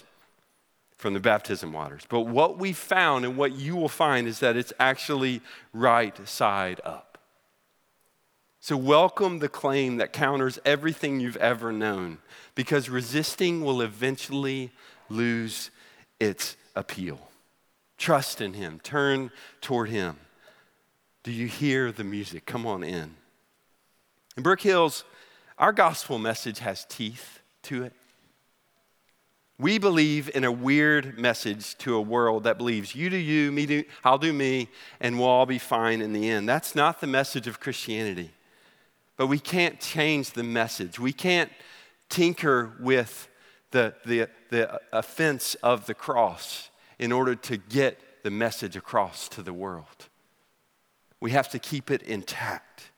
from 1.00 1.14
the 1.14 1.20
baptism 1.20 1.72
waters. 1.72 2.04
But 2.10 2.22
what 2.22 2.60
we 2.60 2.74
found 2.74 3.24
and 3.24 3.38
what 3.38 3.54
you 3.54 3.76
will 3.78 3.90
find 3.90 4.28
is 4.28 4.40
that 4.40 4.58
it's 4.58 4.74
actually 4.80 5.42
right 5.74 6.28
side 6.28 6.82
up. 6.84 7.18
So, 8.60 8.76
welcome 8.76 9.40
the 9.40 9.48
claim 9.48 9.98
that 9.98 10.12
counters 10.12 10.60
everything 10.66 11.22
you've 11.22 11.38
ever 11.38 11.72
known 11.72 12.18
because 12.54 12.90
resisting 12.90 13.64
will 13.64 13.82
eventually 13.82 14.72
lose 15.08 15.72
its 16.20 16.58
appeal. 16.76 17.30
Trust 17.98 18.42
in 18.42 18.54
Him, 18.54 18.82
turn 18.84 19.32
toward 19.62 19.90
Him. 19.90 20.18
Do 21.24 21.32
you 21.32 21.48
hear 21.48 21.94
the 21.94 22.04
music? 22.04 22.46
Come 22.46 22.66
on 22.68 22.84
in. 22.84 23.16
In 24.36 24.44
Brook 24.44 24.60
Hills, 24.60 25.06
our 25.58 25.72
gospel 25.72 26.20
message 26.20 26.60
has 26.60 26.84
teeth 26.90 27.40
to 27.64 27.84
it. 27.84 27.94
We 29.60 29.78
believe 29.78 30.32
in 30.34 30.46
a 30.46 30.52
weird 30.52 31.20
message 31.20 31.78
to 31.80 31.96
a 31.96 32.02
world 32.02 32.46
that 32.46 32.58
believes 32.58 32.96
you 32.96 33.10
do 33.10 33.18
you, 33.18 33.52
me 33.52 33.66
do, 33.66 33.84
I'll 34.06 34.18
do 34.18 34.32
me, 34.32 34.70
and 35.02 35.20
we'll 35.20 35.28
all 35.28 35.46
be 35.46 35.60
fine 35.60 36.02
in 36.02 36.14
the 36.14 36.30
end. 36.30 36.48
That's 36.48 36.76
not 36.76 37.02
the 37.02 37.08
message 37.08 37.46
of 37.46 37.60
Christianity. 37.60 38.32
But 39.18 39.28
we 39.28 39.38
can't 39.38 39.82
change 39.82 40.32
the 40.32 40.44
message. 40.44 40.98
We 40.98 41.12
can't 41.12 41.52
tinker 42.08 42.72
with 42.80 43.28
the, 43.72 43.96
the, 44.06 44.30
the 44.50 44.80
offense 44.94 45.56
of 45.56 45.88
the 45.88 45.94
cross 45.94 46.70
in 46.98 47.12
order 47.12 47.36
to 47.36 47.58
get 47.58 48.24
the 48.24 48.32
message 48.32 48.78
across 48.78 49.28
to 49.30 49.42
the 49.42 49.54
world. 49.54 50.08
We 51.20 51.32
have 51.32 51.50
to 51.50 51.60
keep 51.60 51.92
it 51.92 52.02
intact. 52.04 52.92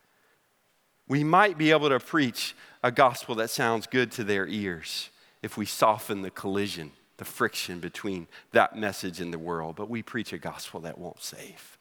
We 1.07 1.23
might 1.23 1.57
be 1.57 1.71
able 1.71 1.89
to 1.89 1.99
preach 1.99 2.55
a 2.83 2.91
gospel 2.91 3.33
that 3.35 3.49
sounds 3.49 3.87
good 3.87 4.11
to 4.11 4.23
their 4.23 4.45
ears 4.47 5.09
if 5.41 5.57
we 5.57 5.65
soften 5.65 6.21
the 6.21 6.31
collision, 6.31 6.91
the 7.17 7.25
friction 7.25 7.79
between 7.79 8.27
that 8.51 8.75
message 8.75 9.19
and 9.19 9.33
the 9.33 9.39
world. 9.39 9.75
But 9.75 9.89
we 9.89 10.01
preach 10.01 10.33
a 10.33 10.37
gospel 10.37 10.79
that 10.81 10.97
won't 10.97 11.21
save, 11.21 11.77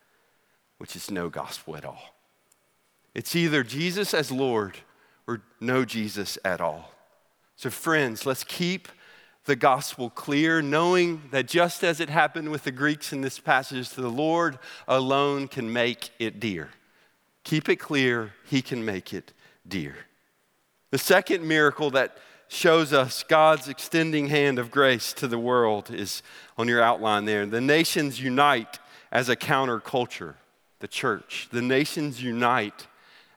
which 0.79 0.97
is 0.97 1.11
no 1.11 1.29
gospel 1.29 1.77
at 1.77 1.85
all. 1.85 2.15
It's 3.15 3.35
either 3.35 3.63
Jesus 3.63 4.15
as 4.15 4.31
Lord 4.31 4.79
or 5.27 5.43
no 5.61 5.85
Jesus 5.85 6.39
at 6.45 6.61
all. 6.61 6.93
So, 7.57 7.71
friends, 7.71 8.25
let's 8.25 8.45
keep 8.45 8.89
the 9.45 9.57
gospel 9.57 10.11
clear, 10.11 10.63
knowing 10.63 11.23
that 11.31 11.49
just 11.49 11.83
as 11.83 12.01
it 12.01 12.09
happened 12.09 12.51
with 12.51 12.65
the 12.65 12.71
Greeks 12.71 13.13
in 13.13 13.21
this 13.21 13.39
passage, 13.39 13.91
the 13.91 14.09
Lord 14.09 14.59
alone 14.87 15.49
can 15.49 15.73
make 15.73 16.11
it 16.19 16.41
dear. 16.41 16.71
Keep 17.45 17.69
it 17.69 17.77
clear, 17.77 18.33
He 18.45 18.63
can 18.63 18.85
make 18.85 19.13
it 19.13 19.33
dear. 19.67 19.97
The 20.91 20.99
second 20.99 21.47
miracle 21.47 21.91
that 21.93 22.17
shows 22.51 22.93
us 22.93 23.23
God's 23.23 23.69
extending 23.69 24.27
hand 24.27 24.59
of 24.59 24.73
grace 24.73 25.13
to 25.15 25.29
the 25.29 25.39
world 25.39 25.89
is 25.89 26.21
on 26.59 26.67
your 26.67 26.83
outline 26.83 27.25
there. 27.25 27.47
The 27.47 27.61
nations 27.61 28.21
unite 28.21 28.81
as 29.13 29.29
a 29.29 29.37
counterculture, 29.37 30.35
the 30.81 30.89
church. 30.89 31.49
The 31.53 31.63
nations 31.63 32.21
unite 32.21 32.89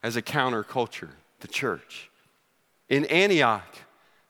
as 0.01 0.15
a 0.15 0.21
counterculture, 0.21 1.11
the 1.41 1.47
church. 1.47 2.09
In 2.89 3.05
Antioch, 3.05 3.77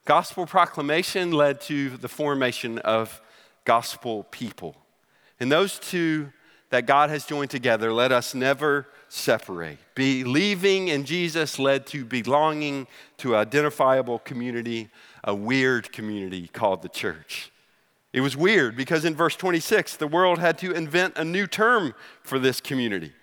gospel 0.04 0.46
proclamation 0.46 1.32
led 1.32 1.62
to 1.62 1.91
the 1.91 2.10
formation 2.10 2.78
of 2.80 3.22
gospel 3.63 4.26
people. 4.32 4.76
And 5.39 5.50
those 5.50 5.80
two 5.80 6.34
that 6.72 6.86
God 6.86 7.10
has 7.10 7.26
joined 7.26 7.52
together, 7.52 7.93
let 7.93 8.12
us 8.12 8.36
never 8.36 8.88
separate. 9.13 9.78
Believing 9.93 10.88
in 10.88 11.06
Jesus 11.06 11.60
led 11.60 11.86
to 11.88 12.04
belonging 12.04 12.88
to 13.17 13.36
an 13.36 13.41
identifiable 13.41 14.19
community, 14.19 14.89
a 15.23 15.36
weird 15.36 15.91
community 15.91 16.47
called 16.47 16.82
the 16.82 16.89
church. 16.89 17.52
It 18.12 18.21
was 18.21 18.36
weird 18.36 18.76
because 18.76 19.06
in 19.06 19.15
verse 19.15 19.36
26, 19.36 19.97
the 19.97 20.08
world 20.08 20.39
had 20.39 20.58
to 20.60 20.71
invent 20.71 21.15
a 21.15 21.23
new 21.23 21.45
term 21.45 21.93
for 22.23 22.39
this 22.39 22.60
community. 22.60 23.13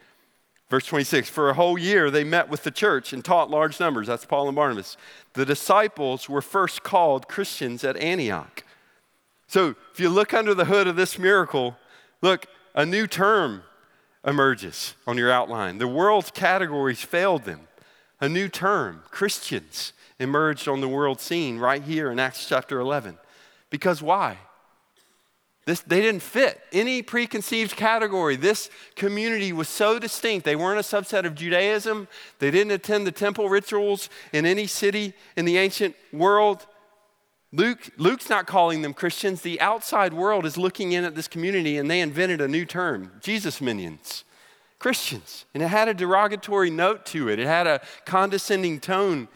Verse 0.68 0.86
26 0.86 1.28
For 1.28 1.50
a 1.50 1.54
whole 1.54 1.76
year 1.76 2.08
they 2.08 2.22
met 2.22 2.48
with 2.48 2.62
the 2.62 2.70
church 2.70 3.12
and 3.12 3.24
taught 3.24 3.50
large 3.50 3.80
numbers. 3.80 4.06
That's 4.06 4.24
Paul 4.24 4.46
and 4.46 4.54
Barnabas. 4.54 4.96
The 5.32 5.44
disciples 5.44 6.28
were 6.28 6.42
first 6.42 6.84
called 6.84 7.26
Christians 7.26 7.82
at 7.82 7.96
Antioch. 7.96 8.62
So 9.48 9.74
if 9.92 9.98
you 9.98 10.08
look 10.08 10.32
under 10.32 10.54
the 10.54 10.66
hood 10.66 10.86
of 10.86 10.94
this 10.94 11.18
miracle, 11.18 11.76
look, 12.22 12.46
a 12.76 12.86
new 12.86 13.08
term 13.08 13.64
emerges 14.26 14.94
on 15.06 15.16
your 15.16 15.30
outline. 15.30 15.78
The 15.78 15.88
world's 15.88 16.30
categories 16.30 17.02
failed 17.02 17.44
them. 17.44 17.60
A 18.20 18.28
new 18.28 18.48
term, 18.48 19.02
Christians, 19.10 19.92
emerged 20.18 20.68
on 20.68 20.80
the 20.80 20.88
world 20.88 21.20
scene 21.20 21.58
right 21.58 21.82
here 21.82 22.12
in 22.12 22.18
Acts 22.18 22.46
chapter 22.46 22.78
11. 22.78 23.18
Because 23.70 24.02
why? 24.02 24.36
This, 25.66 25.80
they 25.80 26.00
didn't 26.00 26.22
fit 26.22 26.60
any 26.72 27.00
preconceived 27.00 27.76
category. 27.76 28.36
This 28.36 28.70
community 28.96 29.52
was 29.52 29.68
so 29.68 29.98
distinct. 29.98 30.44
They 30.44 30.56
weren't 30.56 30.80
a 30.80 30.82
subset 30.82 31.24
of 31.24 31.34
Judaism. 31.34 32.08
They 32.38 32.50
didn't 32.50 32.72
attend 32.72 33.06
the 33.06 33.12
temple 33.12 33.48
rituals 33.48 34.08
in 34.32 34.46
any 34.46 34.66
city 34.66 35.14
in 35.36 35.44
the 35.44 35.58
ancient 35.58 35.94
world. 36.12 36.66
Luke, 37.52 37.90
Luke's 37.96 38.28
not 38.28 38.46
calling 38.46 38.82
them 38.82 38.94
Christians. 38.94 39.42
The 39.42 39.60
outside 39.60 40.12
world 40.12 40.46
is 40.46 40.56
looking 40.56 40.92
in 40.92 41.04
at 41.04 41.16
this 41.16 41.26
community 41.26 41.78
and 41.78 41.90
they 41.90 42.00
invented 42.00 42.40
a 42.40 42.48
new 42.48 42.64
term 42.64 43.12
Jesus 43.20 43.60
minions, 43.60 44.24
Christians. 44.78 45.46
And 45.52 45.62
it 45.62 45.68
had 45.68 45.88
a 45.88 45.94
derogatory 45.94 46.70
note 46.70 47.04
to 47.06 47.28
it, 47.28 47.38
it 47.38 47.46
had 47.46 47.66
a 47.66 47.80
condescending 48.04 48.80
tone 48.80 49.28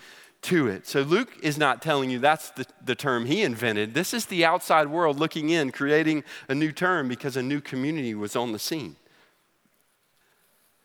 to 0.43 0.69
it. 0.69 0.87
So 0.87 1.01
Luke 1.01 1.33
is 1.43 1.57
not 1.57 1.83
telling 1.83 2.11
you 2.11 2.19
that's 2.19 2.51
the, 2.51 2.67
the 2.85 2.95
term 2.95 3.27
he 3.27 3.43
invented. 3.43 3.95
This 3.95 4.15
is 4.15 4.27
the 4.27 4.45
outside 4.45 4.89
world 4.89 5.19
looking 5.19 5.49
in, 5.49 5.73
creating 5.73 6.23
a 6.49 6.55
new 6.55 6.71
term 6.71 7.09
because 7.09 7.37
a 7.37 7.43
new 7.43 7.61
community 7.61 8.15
was 8.15 8.37
on 8.37 8.53
the 8.53 8.59
scene. 8.59 8.97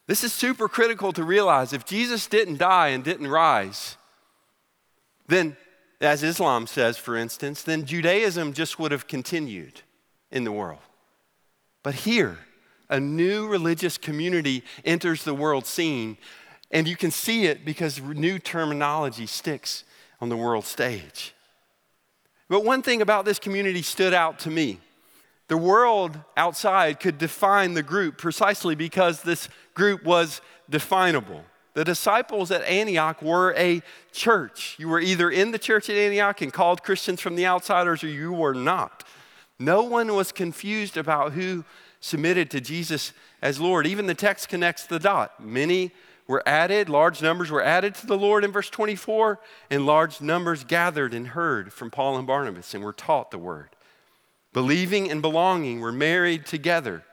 This 0.08 0.24
is 0.24 0.34
super 0.34 0.68
critical 0.68 1.12
to 1.13 1.24
realize. 1.24 1.72
If 1.72 1.86
Jesus 1.86 2.26
didn't 2.26 2.58
die 2.58 2.88
and 2.88 3.04
didn't 3.04 3.28
rise, 3.28 3.98
then, 5.28 5.56
as 6.01 6.23
Islam 6.23 6.67
says, 6.67 6.97
for 6.97 7.15
instance, 7.15 7.63
then 7.63 7.85
Judaism 7.85 8.53
just 8.53 8.79
would 8.79 8.91
have 8.91 9.07
continued 9.07 9.81
in 10.31 10.43
the 10.43 10.51
world. 10.51 10.79
But 11.83 11.95
here, 11.95 12.38
a 12.89 12.99
new 12.99 13.47
religious 13.47 13.97
community 13.97 14.63
enters 14.83 15.23
the 15.23 15.33
world 15.33 15.65
scene 15.65 16.17
and 16.71 16.88
you 16.88 16.95
can 16.95 17.12
see 17.12 17.45
it 17.45 17.65
because 17.65 17.99
new 17.99 18.38
terminology 18.38 19.25
sticks 19.25 19.83
on 20.21 20.29
the 20.29 20.38
world 20.38 20.65
stage. 20.65 21.33
But 22.47 22.63
one 22.63 22.81
thing 22.81 23.01
about 23.01 23.25
this 23.25 23.39
community 23.39 23.81
stood 23.81 24.13
out 24.13 24.39
to 24.39 24.51
me. 24.51 24.79
The 25.47 25.57
world 25.57 26.17
outside 26.38 26.99
could 26.99 27.17
define 27.17 27.73
the 27.73 27.83
group 27.83 28.17
precisely 28.17 28.75
because 28.75 29.23
this 29.23 29.49
group 29.73 30.03
was 30.03 30.41
definable. 30.69 31.43
The 31.73 31.84
disciples 31.86 32.51
at 32.51 32.63
Antioch 32.63 33.21
were 33.21 33.53
a 33.55 33.82
church. 34.12 34.75
You 34.79 34.89
were 34.89 34.99
either 34.99 35.29
in 35.29 35.51
the 35.51 35.60
church 35.60 35.89
at 35.89 35.95
Antioch 35.95 36.41
and 36.41 36.51
called 36.51 36.84
Christians 36.84 37.21
from 37.21 37.36
the 37.36 37.45
outsiders, 37.45 38.03
or 38.03 38.08
you 38.08 38.34
were 38.34 38.53
not. 38.53 39.03
No 39.60 39.84
one 39.84 40.15
was 40.15 40.32
confused 40.32 40.97
about 40.97 41.34
who 41.34 41.63
submitted 41.99 42.49
to 42.51 42.62
Jesus 42.62 43.13
as 43.41 43.60
Lord. 43.60 43.86
Even 43.86 44.08
the 44.08 44.13
text 44.13 44.49
connects 44.49 44.86
the 44.86 44.99
dot. 44.99 45.43
Many 45.43 45.91
were 46.27 46.43
added, 46.47 46.89
large 46.89 47.21
numbers 47.21 47.49
were 47.49 47.63
added 47.63 47.95
to 47.95 48.08
the 48.08 48.17
Lord 48.17 48.45
in 48.45 48.51
verse 48.51 48.69
24, 48.69 49.39
and 49.69 49.86
large 49.86 50.21
numbers 50.21 50.63
gathered 50.63 51.13
and 51.13 51.29
heard 51.29 51.73
from 51.73 51.89
Paul 51.89 52.17
and 52.17 52.27
Barnabas 52.27 52.73
and 52.73 52.84
were 52.84 52.93
taught 52.93 53.32
the 53.32 53.38
word. 53.39 53.69
Believing 54.53 55.10
and 55.10 55.21
belonging 55.21 55.79
were 55.79 55.91
married 55.91 56.45
together. 56.45 57.03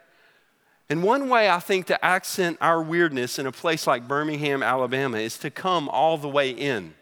And 0.88 1.02
one 1.02 1.28
way 1.28 1.50
I 1.50 1.58
think 1.58 1.86
to 1.86 2.04
accent 2.04 2.58
our 2.60 2.80
weirdness 2.80 3.38
in 3.38 3.46
a 3.46 3.52
place 3.52 3.86
like 3.86 4.06
Birmingham, 4.06 4.62
Alabama, 4.62 5.18
is 5.18 5.36
to 5.38 5.50
come 5.50 5.88
all 5.88 6.16
the 6.16 6.28
way 6.28 6.50
in, 6.50 6.94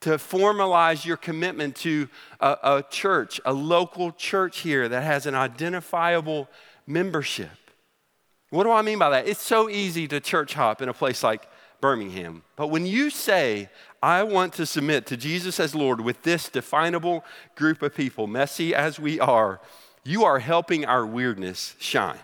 to 0.00 0.10
formalize 0.10 1.06
your 1.06 1.16
commitment 1.16 1.74
to 1.76 2.08
a, 2.40 2.56
a 2.62 2.84
church, 2.90 3.40
a 3.46 3.52
local 3.52 4.12
church 4.12 4.60
here 4.60 4.88
that 4.88 5.02
has 5.04 5.24
an 5.24 5.34
identifiable 5.34 6.48
membership. 6.86 7.50
What 8.50 8.64
do 8.64 8.70
I 8.72 8.82
mean 8.82 8.98
by 8.98 9.08
that? 9.08 9.26
It's 9.26 9.40
so 9.40 9.70
easy 9.70 10.06
to 10.08 10.20
church 10.20 10.52
hop 10.52 10.82
in 10.82 10.90
a 10.90 10.94
place 10.94 11.22
like 11.22 11.48
Birmingham. 11.80 12.42
But 12.56 12.68
when 12.68 12.84
you 12.84 13.08
say, 13.08 13.70
I 14.02 14.22
want 14.24 14.52
to 14.54 14.66
submit 14.66 15.06
to 15.06 15.16
Jesus 15.16 15.58
as 15.58 15.74
Lord 15.74 16.02
with 16.02 16.22
this 16.22 16.50
definable 16.50 17.24
group 17.54 17.80
of 17.80 17.94
people, 17.94 18.26
messy 18.26 18.74
as 18.74 19.00
we 19.00 19.18
are, 19.18 19.60
you 20.04 20.24
are 20.24 20.40
helping 20.40 20.84
our 20.84 21.06
weirdness 21.06 21.74
shine. 21.78 22.18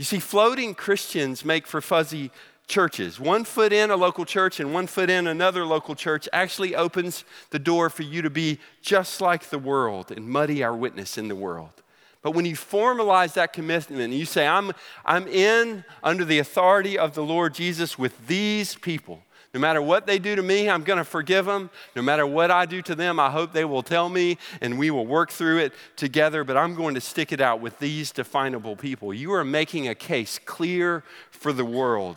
You 0.00 0.04
see, 0.04 0.18
floating 0.18 0.74
Christians 0.74 1.44
make 1.44 1.66
for 1.66 1.82
fuzzy 1.82 2.30
churches. 2.66 3.20
One 3.20 3.44
foot 3.44 3.70
in 3.70 3.90
a 3.90 3.96
local 3.96 4.24
church 4.24 4.58
and 4.58 4.72
one 4.72 4.86
foot 4.86 5.10
in 5.10 5.26
another 5.26 5.66
local 5.66 5.94
church 5.94 6.26
actually 6.32 6.74
opens 6.74 7.22
the 7.50 7.58
door 7.58 7.90
for 7.90 8.02
you 8.02 8.22
to 8.22 8.30
be 8.30 8.60
just 8.80 9.20
like 9.20 9.50
the 9.50 9.58
world 9.58 10.10
and 10.10 10.26
muddy 10.26 10.62
our 10.62 10.74
witness 10.74 11.18
in 11.18 11.28
the 11.28 11.36
world. 11.36 11.82
But 12.22 12.30
when 12.30 12.46
you 12.46 12.54
formalize 12.56 13.34
that 13.34 13.52
commitment 13.52 14.00
and 14.00 14.14
you 14.14 14.24
say, 14.24 14.46
I'm, 14.46 14.72
I'm 15.04 15.28
in 15.28 15.84
under 16.02 16.24
the 16.24 16.38
authority 16.38 16.98
of 16.98 17.14
the 17.14 17.22
Lord 17.22 17.52
Jesus 17.52 17.98
with 17.98 18.26
these 18.26 18.76
people, 18.76 19.22
no 19.52 19.58
matter 19.58 19.82
what 19.82 20.06
they 20.06 20.20
do 20.20 20.36
to 20.36 20.42
me, 20.42 20.70
I'm 20.70 20.84
going 20.84 20.98
to 20.98 21.04
forgive 21.04 21.44
them. 21.44 21.70
No 21.96 22.02
matter 22.02 22.24
what 22.24 22.52
I 22.52 22.66
do 22.66 22.80
to 22.82 22.94
them, 22.94 23.18
I 23.18 23.30
hope 23.30 23.52
they 23.52 23.64
will 23.64 23.82
tell 23.82 24.08
me 24.08 24.38
and 24.60 24.78
we 24.78 24.92
will 24.92 25.06
work 25.06 25.32
through 25.32 25.58
it 25.58 25.72
together. 25.96 26.44
But 26.44 26.56
I'm 26.56 26.76
going 26.76 26.94
to 26.94 27.00
stick 27.00 27.32
it 27.32 27.40
out 27.40 27.60
with 27.60 27.78
these 27.80 28.12
definable 28.12 28.76
people. 28.76 29.12
You 29.12 29.32
are 29.32 29.44
making 29.44 29.88
a 29.88 29.94
case 29.94 30.38
clear 30.38 31.02
for 31.32 31.52
the 31.52 31.64
world. 31.64 32.16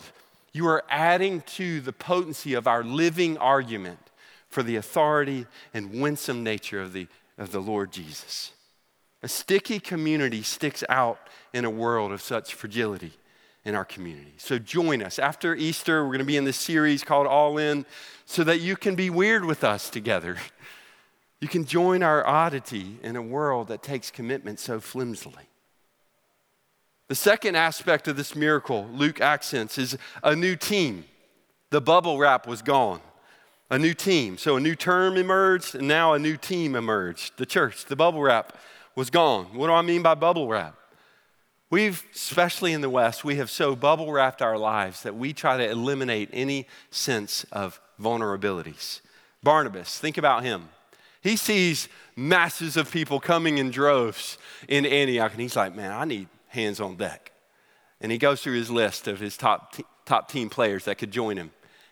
You 0.52 0.68
are 0.68 0.84
adding 0.88 1.40
to 1.56 1.80
the 1.80 1.92
potency 1.92 2.54
of 2.54 2.68
our 2.68 2.84
living 2.84 3.36
argument 3.38 3.98
for 4.48 4.62
the 4.62 4.76
authority 4.76 5.46
and 5.72 6.00
winsome 6.00 6.44
nature 6.44 6.80
of 6.80 6.92
the, 6.92 7.08
of 7.36 7.50
the 7.50 7.60
Lord 7.60 7.90
Jesus. 7.90 8.52
A 9.24 9.28
sticky 9.28 9.80
community 9.80 10.42
sticks 10.42 10.84
out 10.88 11.18
in 11.52 11.64
a 11.64 11.70
world 11.70 12.12
of 12.12 12.22
such 12.22 12.54
fragility 12.54 13.14
in 13.64 13.74
our 13.74 13.84
community. 13.84 14.34
So 14.36 14.58
join 14.58 15.02
us. 15.02 15.18
After 15.18 15.54
Easter, 15.54 16.04
we're 16.04 16.10
going 16.10 16.18
to 16.18 16.24
be 16.24 16.36
in 16.36 16.44
this 16.44 16.56
series 16.56 17.02
called 17.02 17.26
All 17.26 17.58
In 17.58 17.86
so 18.26 18.44
that 18.44 18.60
you 18.60 18.76
can 18.76 18.94
be 18.94 19.10
weird 19.10 19.44
with 19.44 19.64
us 19.64 19.90
together. 19.90 20.36
You 21.40 21.48
can 21.48 21.66
join 21.66 22.02
our 22.02 22.26
oddity 22.26 22.96
in 23.02 23.16
a 23.16 23.20
world 23.20 23.68
that 23.68 23.82
takes 23.82 24.10
commitment 24.10 24.58
so 24.58 24.80
flimsily. 24.80 25.44
The 27.08 27.14
second 27.14 27.54
aspect 27.54 28.08
of 28.08 28.16
this 28.16 28.34
miracle, 28.34 28.88
Luke 28.90 29.20
accents, 29.20 29.76
is 29.76 29.98
a 30.22 30.34
new 30.34 30.56
team. 30.56 31.04
The 31.68 31.82
bubble 31.82 32.16
wrap 32.16 32.46
was 32.46 32.62
gone. 32.62 33.00
A 33.68 33.78
new 33.78 33.92
team. 33.92 34.38
So 34.38 34.56
a 34.56 34.60
new 34.60 34.74
term 34.74 35.18
emerged, 35.18 35.74
and 35.74 35.86
now 35.86 36.14
a 36.14 36.18
new 36.18 36.38
team 36.38 36.74
emerged. 36.74 37.36
The 37.36 37.44
church, 37.44 37.84
the 37.84 37.96
bubble 37.96 38.22
wrap 38.22 38.56
was 38.96 39.10
gone. 39.10 39.46
What 39.54 39.66
do 39.66 39.74
I 39.74 39.82
mean 39.82 40.02
by 40.02 40.14
bubble 40.14 40.48
wrap? 40.48 40.76
We've, 41.70 42.04
especially 42.14 42.72
in 42.72 42.82
the 42.82 42.90
West, 42.90 43.24
we 43.24 43.36
have 43.36 43.50
so 43.50 43.74
bubble 43.74 44.12
wrapped 44.12 44.42
our 44.42 44.58
lives 44.58 45.02
that 45.02 45.16
we 45.16 45.32
try 45.32 45.56
to 45.56 45.68
eliminate 45.68 46.28
any 46.32 46.66
sense 46.90 47.44
of 47.50 47.80
vulnerabilities. 48.00 49.00
Barnabas, 49.42 49.98
think 49.98 50.16
about 50.18 50.44
him. 50.44 50.68
He 51.22 51.36
sees 51.36 51.88
masses 52.16 52.76
of 52.76 52.90
people 52.90 53.18
coming 53.18 53.58
in 53.58 53.70
droves 53.70 54.38
in 54.68 54.84
Antioch, 54.84 55.32
and 55.32 55.40
he's 55.40 55.56
like, 55.56 55.74
man, 55.74 55.90
I 55.90 56.04
need 56.04 56.28
hands 56.48 56.80
on 56.80 56.96
deck. 56.96 57.32
And 58.00 58.12
he 58.12 58.18
goes 58.18 58.42
through 58.42 58.54
his 58.54 58.70
list 58.70 59.08
of 59.08 59.20
his 59.20 59.36
top, 59.36 59.74
top 60.04 60.30
team 60.30 60.50
players 60.50 60.84
that 60.84 60.98
could 60.98 61.10
join 61.10 61.36
him. 61.38 61.50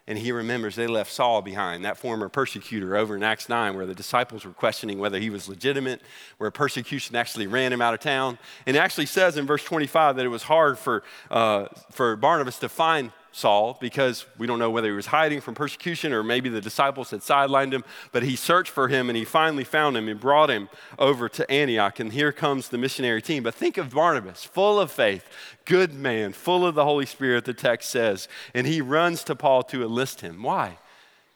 And 0.08 0.18
he 0.18 0.32
remembers 0.32 0.74
they 0.74 0.88
left 0.88 1.12
Saul 1.12 1.42
behind, 1.42 1.84
that 1.84 1.96
former 1.96 2.28
persecutor 2.28 2.96
over 2.96 3.14
in 3.14 3.22
Acts 3.22 3.48
9, 3.48 3.76
where 3.76 3.86
the 3.86 3.94
disciples 3.94 4.44
were 4.44 4.52
questioning 4.52 4.98
whether 4.98 5.20
he 5.20 5.30
was 5.30 5.48
legitimate, 5.48 6.00
where 6.38 6.50
persecution 6.50 7.14
actually 7.14 7.46
ran 7.46 7.72
him 7.72 7.80
out 7.80 7.94
of 7.94 8.00
town. 8.00 8.36
And 8.66 8.76
it 8.76 8.80
actually 8.80 9.06
says 9.06 9.36
in 9.36 9.46
verse 9.46 9.62
25 9.62 10.16
that 10.16 10.26
it 10.26 10.28
was 10.28 10.42
hard 10.42 10.76
for, 10.76 11.04
uh, 11.30 11.66
for 11.90 12.16
Barnabas 12.16 12.58
to 12.58 12.68
find 12.68 13.12
Saul 13.32 13.78
because 13.80 14.26
we 14.36 14.46
don't 14.46 14.58
know 14.58 14.70
whether 14.70 14.88
he 14.88 14.94
was 14.94 15.06
hiding 15.06 15.40
from 15.40 15.54
persecution 15.54 16.12
or 16.12 16.22
maybe 16.22 16.50
the 16.50 16.60
disciples 16.60 17.10
had 17.10 17.20
sidelined 17.20 17.72
him, 17.72 17.82
but 18.12 18.22
he 18.22 18.36
searched 18.36 18.70
for 18.70 18.88
him 18.88 19.08
and 19.08 19.16
he 19.16 19.24
finally 19.24 19.64
found 19.64 19.96
him 19.96 20.06
and 20.06 20.20
brought 20.20 20.50
him 20.50 20.68
over 20.98 21.28
to 21.30 21.50
Antioch. 21.50 21.98
And 21.98 22.12
here 22.12 22.30
comes 22.30 22.68
the 22.68 22.78
missionary 22.78 23.22
team. 23.22 23.42
But 23.42 23.54
think 23.54 23.78
of 23.78 23.90
Barnabas, 23.90 24.44
full 24.44 24.78
of 24.78 24.92
faith, 24.92 25.26
good 25.64 25.94
man, 25.94 26.34
full 26.34 26.66
of 26.66 26.74
the 26.74 26.84
Holy 26.84 27.06
Spirit, 27.06 27.46
the 27.46 27.54
text 27.54 27.90
says. 27.90 28.28
And 28.54 28.66
he 28.66 28.82
runs 28.82 29.24
to 29.24 29.34
Paul 29.34 29.62
to 29.64 29.82
enlist 29.82 30.20
him. 30.20 30.42
Why? 30.42 30.78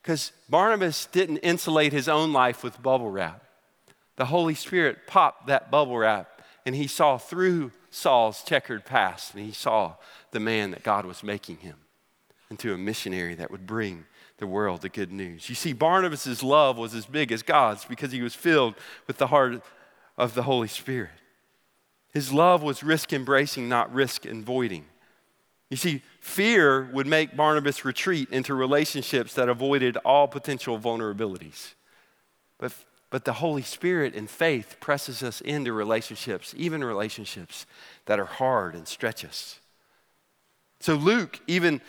Because 0.03 0.33
Barnabas 0.51 1.07
didn't 1.07 1.39
insulate 1.39 1.93
his 1.93 2.09
own 2.09 2.33
life 2.33 2.63
with 2.63 2.83
bubble 2.83 3.11
wrap. 3.11 3.43
The 4.17 4.27
Holy 4.27 4.55
Spirit 4.55 5.07
popped 5.07 5.47
that 5.47 5.71
bubble 5.71 5.97
wrap 5.97 6.43
and 6.67 6.75
he 6.75 6.87
saw 6.87 7.17
through 7.17 7.73
Saul's 7.91 8.43
checkered 8.43 8.85
past 8.85 9.35
and 9.35 9.45
he 9.45 9.53
saw 9.53 9.95
the 10.33 10.41
man 10.41 10.73
that 10.73 10.83
God 10.83 11.07
was 11.07 11.23
making 11.23 11.59
him 11.59 11.77
into 12.51 12.73
a 12.73 12.79
missionary 12.79 13.35
that 13.35 13.51
would 13.51 13.67
bring 13.67 14.05
the 14.39 14.47
world 14.47 14.83
the 14.83 14.89
good 14.89 15.13
news. 15.13 15.49
You 15.49 15.55
see, 15.55 15.73
Barnabas' 15.73 16.43
love 16.43 16.77
was 16.77 16.95
as 16.95 17.07
big 17.07 17.33
as 17.33 17.43
God's 17.43 17.85
because 17.85 18.13
he 18.13 18.23
was 18.23 18.35
filled 18.35 18.75
with 19.07 19.19
the 19.19 19.29
heart 19.29 19.63
of 20.19 20.35
the 20.35 20.43
Holy 20.43 20.69
Spirit. 20.69 21.11
His 22.13 22.33
love 22.33 22.63
was 22.63 22.83
risk 22.83 23.13
embracing, 23.13 23.69
not 23.69 23.93
risk 23.93 24.25
avoiding. 24.25 24.85
You 25.69 25.77
see, 25.77 26.03
fear 26.21 26.89
would 26.93 27.07
make 27.07 27.37
Barnabas 27.37 27.85
retreat 27.85 28.29
into 28.31 28.55
relationships 28.55 29.35
that 29.35 29.49
avoided 29.49 29.97
all 29.99 30.29
potential 30.29 30.79
vulnerabilities. 30.79 31.75
But, 32.59 32.73
but 33.11 33.25
the 33.25 33.35
Holy 33.35 33.63
Spirit 33.63 34.15
and 34.15 34.31
faith 34.31 34.77
presses 34.81 35.23
us 35.23 35.41
into 35.41 35.73
relationships, 35.73 36.55
even 36.57 36.85
relationships 36.85 37.67
that 38.07 38.21
are 38.21 38.27
hard 38.27 38.75
and 38.75 38.87
stretch 38.87 39.25
us. 39.25 39.59
So 40.81 40.95
Luke 40.95 41.41
even 41.47 41.81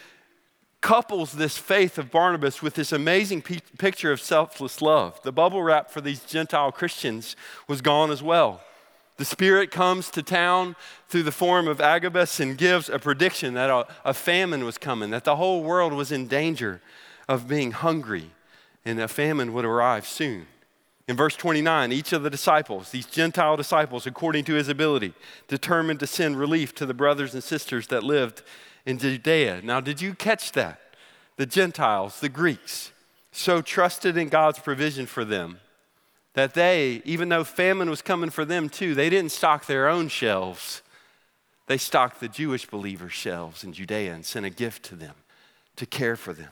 couples 0.88 1.34
this 1.34 1.58
faith 1.58 1.98
of 1.98 2.10
Barnabas 2.10 2.62
with 2.62 2.76
this 2.76 2.94
amazing 2.94 3.42
picture 3.42 4.14
of 4.14 4.22
selfless 4.22 4.82
love. 4.82 5.22
The 5.22 5.34
bubble 5.34 5.62
wrap 5.62 5.92
for 5.92 6.00
these 6.00 6.22
Gentile 6.22 6.72
Christians 6.72 7.36
was 7.68 7.82
gone 7.82 8.10
as 8.10 8.24
well. 8.24 8.62
The 9.18 9.26
Spirit 9.26 9.70
comes 9.70 10.10
to 10.12 10.24
town 10.24 10.78
through 11.10 11.24
the 11.24 11.32
form 11.34 11.68
of 11.68 11.82
Agabus 11.82 12.40
and 12.40 12.58
gives 12.58 12.88
a 12.88 13.00
prediction 13.00 13.54
that 13.56 13.70
a, 13.70 13.86
a 14.06 14.14
famine 14.14 14.64
was 14.64 14.78
coming, 14.78 15.10
that 15.10 15.26
the 15.26 15.36
whole 15.36 15.62
world 15.62 15.92
was 15.92 16.10
in 16.10 16.26
danger 16.26 16.80
of 17.28 17.50
being 17.50 17.72
hungry, 17.74 18.32
and 18.86 18.98
a 18.98 19.10
famine 19.10 19.52
would 19.52 19.66
arrive 19.66 20.08
soon. 20.08 20.48
In 21.10 21.18
verse 21.18 21.36
29, 21.36 21.92
each 21.92 22.14
of 22.14 22.24
the 22.24 22.30
disciples, 22.30 22.92
these 22.92 23.06
Gentile 23.06 23.58
disciples, 23.58 24.08
according 24.08 24.46
to 24.46 24.54
his 24.54 24.70
ability, 24.70 25.14
determined 25.50 26.00
to 26.00 26.08
send 26.08 26.40
relief 26.40 26.74
to 26.76 26.86
the 26.86 26.94
brothers 26.94 27.34
and 27.34 27.44
sisters 27.44 27.88
that 27.88 28.04
lived 28.04 28.42
in 28.88 28.98
Judea. 28.98 29.62
Now, 29.64 29.82
did 29.82 30.02
you 30.02 30.16
catch 30.16 30.54
that? 30.54 30.80
The 31.36 31.46
Gentiles, 31.46 32.22
the 32.22 32.30
Greeks, 32.30 32.94
so 33.32 33.62
trusted 33.62 34.18
in 34.18 34.30
God's 34.30 34.58
provision 34.58 35.06
for 35.06 35.24
them 35.24 35.60
that 36.34 36.54
they, 36.54 37.02
even 37.04 37.30
though 37.30 37.44
famine 37.44 37.90
was 37.90 38.02
coming 38.02 38.30
for 38.30 38.46
them 38.46 38.70
too, 38.70 38.96
they 38.96 39.10
didn't 39.10 39.32
stock 39.32 39.66
their 39.66 39.88
own 39.88 40.08
shelves. 40.08 40.82
They 41.68 41.78
stocked 41.78 42.22
the 42.22 42.30
Jewish 42.30 42.66
believers' 42.66 43.14
shelves 43.14 43.64
in 43.64 43.74
Judea 43.74 44.14
and 44.14 44.26
sent 44.26 44.46
a 44.46 44.50
gift 44.50 44.84
to 44.86 44.96
them 44.96 45.16
to 45.76 45.86
care 45.86 46.16
for 46.16 46.34
them. 46.34 46.52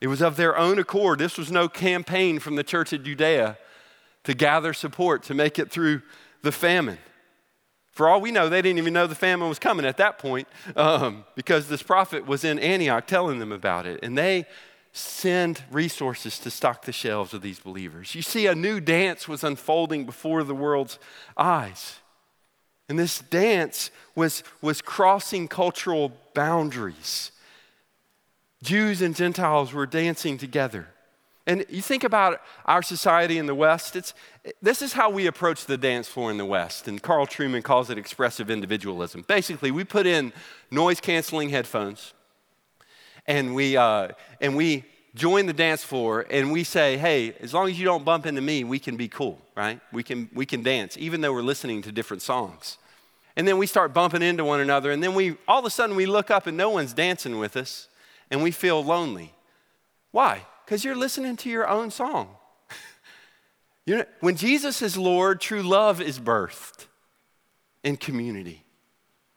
It 0.00 0.06
was 0.06 0.22
of 0.22 0.36
their 0.36 0.56
own 0.56 0.78
accord. 0.78 1.18
This 1.18 1.36
was 1.36 1.52
no 1.52 1.68
campaign 1.68 2.38
from 2.38 2.56
the 2.56 2.64
church 2.64 2.92
of 2.92 3.04
Judea 3.04 3.58
to 4.24 4.34
gather 4.34 4.72
support 4.72 5.24
to 5.24 5.34
make 5.34 5.58
it 5.58 5.70
through 5.70 6.02
the 6.42 6.52
famine. 6.52 6.98
For 7.92 8.08
all 8.08 8.20
we 8.20 8.30
know, 8.30 8.48
they 8.48 8.62
didn't 8.62 8.78
even 8.78 8.94
know 8.94 9.06
the 9.06 9.14
famine 9.14 9.48
was 9.48 9.58
coming 9.58 9.84
at 9.84 9.98
that 9.98 10.18
point 10.18 10.48
um, 10.76 11.24
because 11.36 11.68
this 11.68 11.82
prophet 11.82 12.26
was 12.26 12.42
in 12.42 12.58
Antioch 12.58 13.06
telling 13.06 13.38
them 13.38 13.52
about 13.52 13.86
it. 13.86 14.00
And 14.02 14.16
they 14.16 14.46
send 14.92 15.62
resources 15.70 16.38
to 16.40 16.50
stock 16.50 16.84
the 16.84 16.92
shelves 16.92 17.34
of 17.34 17.42
these 17.42 17.58
believers. 17.58 18.14
You 18.14 18.22
see, 18.22 18.46
a 18.46 18.54
new 18.54 18.80
dance 18.80 19.28
was 19.28 19.44
unfolding 19.44 20.06
before 20.06 20.42
the 20.42 20.54
world's 20.54 20.98
eyes. 21.36 21.96
And 22.88 22.98
this 22.98 23.20
dance 23.20 23.90
was, 24.14 24.42
was 24.60 24.80
crossing 24.82 25.46
cultural 25.48 26.12
boundaries. 26.34 27.30
Jews 28.62 29.02
and 29.02 29.14
Gentiles 29.14 29.72
were 29.72 29.86
dancing 29.86 30.38
together. 30.38 30.88
And 31.46 31.66
you 31.68 31.82
think 31.82 32.04
about 32.04 32.40
our 32.66 32.82
society 32.82 33.38
in 33.38 33.46
the 33.46 33.54
West, 33.54 33.96
it's, 33.96 34.14
this 34.60 34.80
is 34.80 34.92
how 34.92 35.10
we 35.10 35.26
approach 35.26 35.64
the 35.64 35.76
dance 35.76 36.06
floor 36.06 36.30
in 36.30 36.38
the 36.38 36.44
West. 36.44 36.86
And 36.86 37.02
Carl 37.02 37.26
Trueman 37.26 37.64
calls 37.64 37.90
it 37.90 37.98
expressive 37.98 38.48
individualism. 38.48 39.24
Basically, 39.26 39.70
we 39.70 39.82
put 39.82 40.06
in 40.06 40.32
noise 40.70 41.00
canceling 41.00 41.48
headphones 41.48 42.14
and 43.26 43.54
we, 43.54 43.76
uh, 43.76 44.08
and 44.40 44.56
we 44.56 44.84
join 45.14 45.46
the 45.46 45.52
dance 45.52 45.82
floor 45.82 46.26
and 46.30 46.52
we 46.52 46.62
say, 46.64 46.96
hey, 46.96 47.34
as 47.40 47.52
long 47.52 47.68
as 47.68 47.78
you 47.78 47.84
don't 47.84 48.04
bump 48.04 48.24
into 48.24 48.40
me, 48.40 48.62
we 48.62 48.78
can 48.78 48.96
be 48.96 49.08
cool, 49.08 49.38
right? 49.56 49.80
We 49.92 50.02
can, 50.02 50.30
we 50.32 50.46
can 50.46 50.62
dance, 50.62 50.96
even 50.96 51.20
though 51.20 51.32
we're 51.32 51.42
listening 51.42 51.82
to 51.82 51.92
different 51.92 52.22
songs. 52.22 52.78
And 53.34 53.48
then 53.48 53.58
we 53.58 53.66
start 53.66 53.94
bumping 53.94 54.22
into 54.22 54.44
one 54.44 54.60
another, 54.60 54.90
and 54.90 55.02
then 55.02 55.14
we 55.14 55.36
all 55.48 55.58
of 55.58 55.64
a 55.64 55.70
sudden 55.70 55.96
we 55.96 56.04
look 56.04 56.30
up 56.30 56.46
and 56.46 56.56
no 56.56 56.68
one's 56.68 56.92
dancing 56.92 57.38
with 57.38 57.56
us, 57.56 57.88
and 58.30 58.42
we 58.42 58.50
feel 58.50 58.84
lonely. 58.84 59.32
Why? 60.10 60.44
Because 60.64 60.84
you're 60.84 60.96
listening 60.96 61.36
to 61.38 61.50
your 61.50 61.68
own 61.68 61.90
song. 61.90 62.28
you 63.86 63.98
know, 63.98 64.04
when 64.20 64.36
Jesus 64.36 64.82
is 64.82 64.96
Lord, 64.96 65.40
true 65.40 65.62
love 65.62 66.00
is 66.00 66.18
birthed 66.18 66.86
in 67.82 67.96
community. 67.96 68.64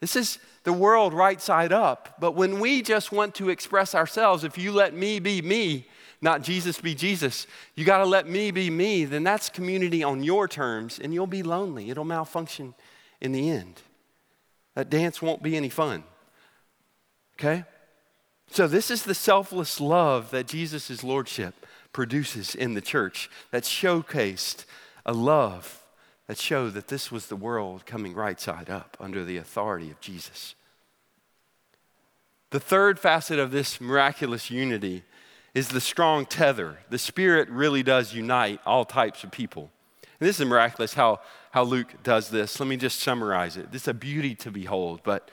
This 0.01 0.15
is 0.15 0.39
the 0.63 0.73
world 0.73 1.13
right 1.13 1.41
side 1.41 1.71
up. 1.71 2.17
But 2.19 2.33
when 2.33 2.59
we 2.59 2.81
just 2.81 3.11
want 3.11 3.35
to 3.35 3.49
express 3.49 3.95
ourselves, 3.95 4.43
if 4.43 4.57
you 4.57 4.71
let 4.71 4.93
me 4.93 5.19
be 5.19 5.41
me, 5.41 5.87
not 6.21 6.41
Jesus 6.41 6.79
be 6.79 6.95
Jesus, 6.95 7.47
you 7.75 7.85
got 7.85 7.99
to 7.99 8.05
let 8.05 8.27
me 8.27 8.51
be 8.51 8.69
me, 8.69 9.05
then 9.05 9.23
that's 9.23 9.49
community 9.49 10.03
on 10.03 10.23
your 10.23 10.47
terms 10.47 10.99
and 10.99 11.13
you'll 11.13 11.27
be 11.27 11.43
lonely. 11.43 11.89
It'll 11.89 12.05
malfunction 12.05 12.73
in 13.21 13.31
the 13.31 13.49
end. 13.49 13.81
That 14.75 14.89
dance 14.89 15.21
won't 15.21 15.41
be 15.41 15.55
any 15.55 15.69
fun. 15.69 16.03
Okay? 17.39 17.63
So, 18.51 18.67
this 18.67 18.89
is 18.89 19.03
the 19.03 19.15
selfless 19.15 19.81
love 19.81 20.31
that 20.31 20.47
Jesus' 20.47 21.03
lordship 21.03 21.65
produces 21.91 22.55
in 22.55 22.73
the 22.73 22.81
church 22.81 23.29
that 23.51 23.63
showcased 23.63 24.65
a 25.05 25.13
love 25.13 25.81
that 26.27 26.37
showed 26.37 26.73
that 26.73 26.87
this 26.87 27.11
was 27.11 27.27
the 27.27 27.35
world 27.35 27.85
coming 27.85 28.13
right 28.13 28.39
side 28.39 28.69
up 28.69 28.97
under 28.99 29.23
the 29.23 29.37
authority 29.37 29.91
of 29.91 29.99
Jesus. 29.99 30.55
The 32.49 32.59
third 32.59 32.99
facet 32.99 33.39
of 33.39 33.51
this 33.51 33.79
miraculous 33.79 34.49
unity 34.49 35.03
is 35.53 35.69
the 35.69 35.81
strong 35.81 36.25
tether. 36.25 36.79
The 36.89 36.97
Spirit 36.97 37.49
really 37.49 37.83
does 37.83 38.13
unite 38.13 38.59
all 38.65 38.85
types 38.85 39.23
of 39.23 39.31
people. 39.31 39.71
And 40.19 40.27
this 40.27 40.39
is 40.39 40.45
miraculous 40.45 40.93
how, 40.93 41.19
how 41.51 41.63
Luke 41.63 41.93
does 42.03 42.29
this. 42.29 42.59
Let 42.59 42.67
me 42.67 42.77
just 42.77 42.99
summarize 42.99 43.57
it. 43.57 43.71
This 43.71 43.83
is 43.83 43.87
a 43.89 43.93
beauty 43.93 44.35
to 44.35 44.51
behold, 44.51 45.01
but 45.03 45.29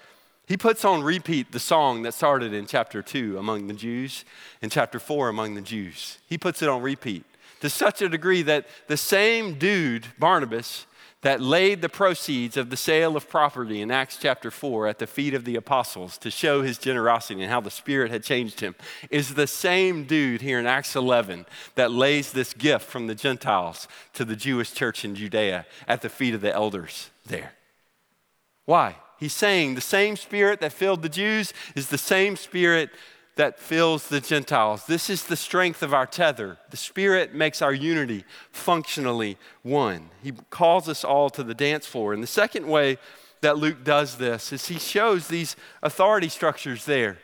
he 0.46 0.56
puts 0.56 0.84
on 0.84 1.02
repeat 1.02 1.52
the 1.52 1.60
song 1.60 2.02
that 2.02 2.14
started 2.14 2.52
in 2.52 2.66
chapter 2.66 3.02
2 3.02 3.38
among 3.38 3.68
the 3.68 3.74
Jews 3.74 4.24
and 4.60 4.70
chapter 4.70 4.98
4 4.98 5.28
among 5.28 5.54
the 5.54 5.60
Jews. 5.60 6.18
He 6.26 6.36
puts 6.36 6.62
it 6.62 6.68
on 6.68 6.82
repeat 6.82 7.24
to 7.60 7.70
such 7.70 8.02
a 8.02 8.08
degree 8.08 8.42
that 8.42 8.66
the 8.88 8.96
same 8.96 9.54
dude, 9.58 10.06
Barnabas, 10.18 10.86
that 11.22 11.40
laid 11.40 11.80
the 11.80 11.88
proceeds 11.88 12.56
of 12.56 12.68
the 12.68 12.76
sale 12.76 13.16
of 13.16 13.28
property 13.28 13.80
in 13.80 13.92
Acts 13.92 14.18
chapter 14.20 14.50
4 14.50 14.88
at 14.88 14.98
the 14.98 15.06
feet 15.06 15.34
of 15.34 15.44
the 15.44 15.54
apostles 15.54 16.18
to 16.18 16.30
show 16.30 16.62
his 16.62 16.78
generosity 16.78 17.40
and 17.40 17.50
how 17.50 17.60
the 17.60 17.70
Spirit 17.70 18.10
had 18.10 18.24
changed 18.24 18.58
him, 18.58 18.74
is 19.08 19.34
the 19.34 19.46
same 19.46 20.04
dude 20.04 20.40
here 20.40 20.58
in 20.58 20.66
Acts 20.66 20.96
11 20.96 21.46
that 21.76 21.92
lays 21.92 22.32
this 22.32 22.52
gift 22.52 22.84
from 22.84 23.06
the 23.06 23.14
Gentiles 23.14 23.86
to 24.14 24.24
the 24.24 24.34
Jewish 24.34 24.72
church 24.72 25.04
in 25.04 25.14
Judea 25.14 25.64
at 25.86 26.02
the 26.02 26.08
feet 26.08 26.34
of 26.34 26.40
the 26.40 26.52
elders 26.52 27.10
there. 27.24 27.52
Why? 28.64 28.96
He's 29.22 29.32
saying 29.32 29.76
the 29.76 29.80
same 29.80 30.16
Spirit 30.16 30.60
that 30.62 30.72
filled 30.72 31.02
the 31.02 31.08
Jews 31.08 31.54
is 31.76 31.90
the 31.90 31.96
same 31.96 32.34
Spirit 32.34 32.90
that 33.36 33.56
fills 33.56 34.08
the 34.08 34.20
Gentiles. 34.20 34.84
This 34.86 35.08
is 35.08 35.26
the 35.26 35.36
strength 35.36 35.80
of 35.84 35.94
our 35.94 36.06
tether. 36.06 36.58
The 36.70 36.76
Spirit 36.76 37.32
makes 37.32 37.62
our 37.62 37.72
unity 37.72 38.24
functionally 38.50 39.38
one. 39.62 40.10
He 40.24 40.32
calls 40.50 40.88
us 40.88 41.04
all 41.04 41.30
to 41.30 41.44
the 41.44 41.54
dance 41.54 41.86
floor. 41.86 42.12
And 42.12 42.20
the 42.20 42.26
second 42.26 42.66
way 42.66 42.98
that 43.42 43.58
Luke 43.58 43.84
does 43.84 44.16
this 44.16 44.52
is 44.52 44.66
he 44.66 44.80
shows 44.80 45.28
these 45.28 45.54
authority 45.84 46.28
structures 46.28 46.84
there 46.84 47.18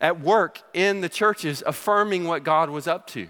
at 0.00 0.20
work 0.20 0.60
in 0.74 1.02
the 1.02 1.08
churches, 1.08 1.62
affirming 1.64 2.24
what 2.24 2.42
God 2.42 2.68
was 2.68 2.88
up 2.88 3.06
to. 3.10 3.28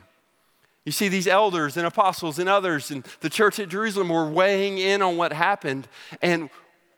You 0.86 0.92
see, 0.92 1.08
these 1.08 1.26
elders 1.26 1.76
and 1.76 1.86
apostles 1.86 2.38
and 2.38 2.48
others 2.48 2.90
in 2.90 3.04
the 3.20 3.28
church 3.28 3.58
at 3.58 3.68
Jerusalem 3.68 4.08
were 4.08 4.30
weighing 4.30 4.78
in 4.78 5.02
on 5.02 5.18
what 5.18 5.34
happened. 5.34 5.88
And 6.22 6.48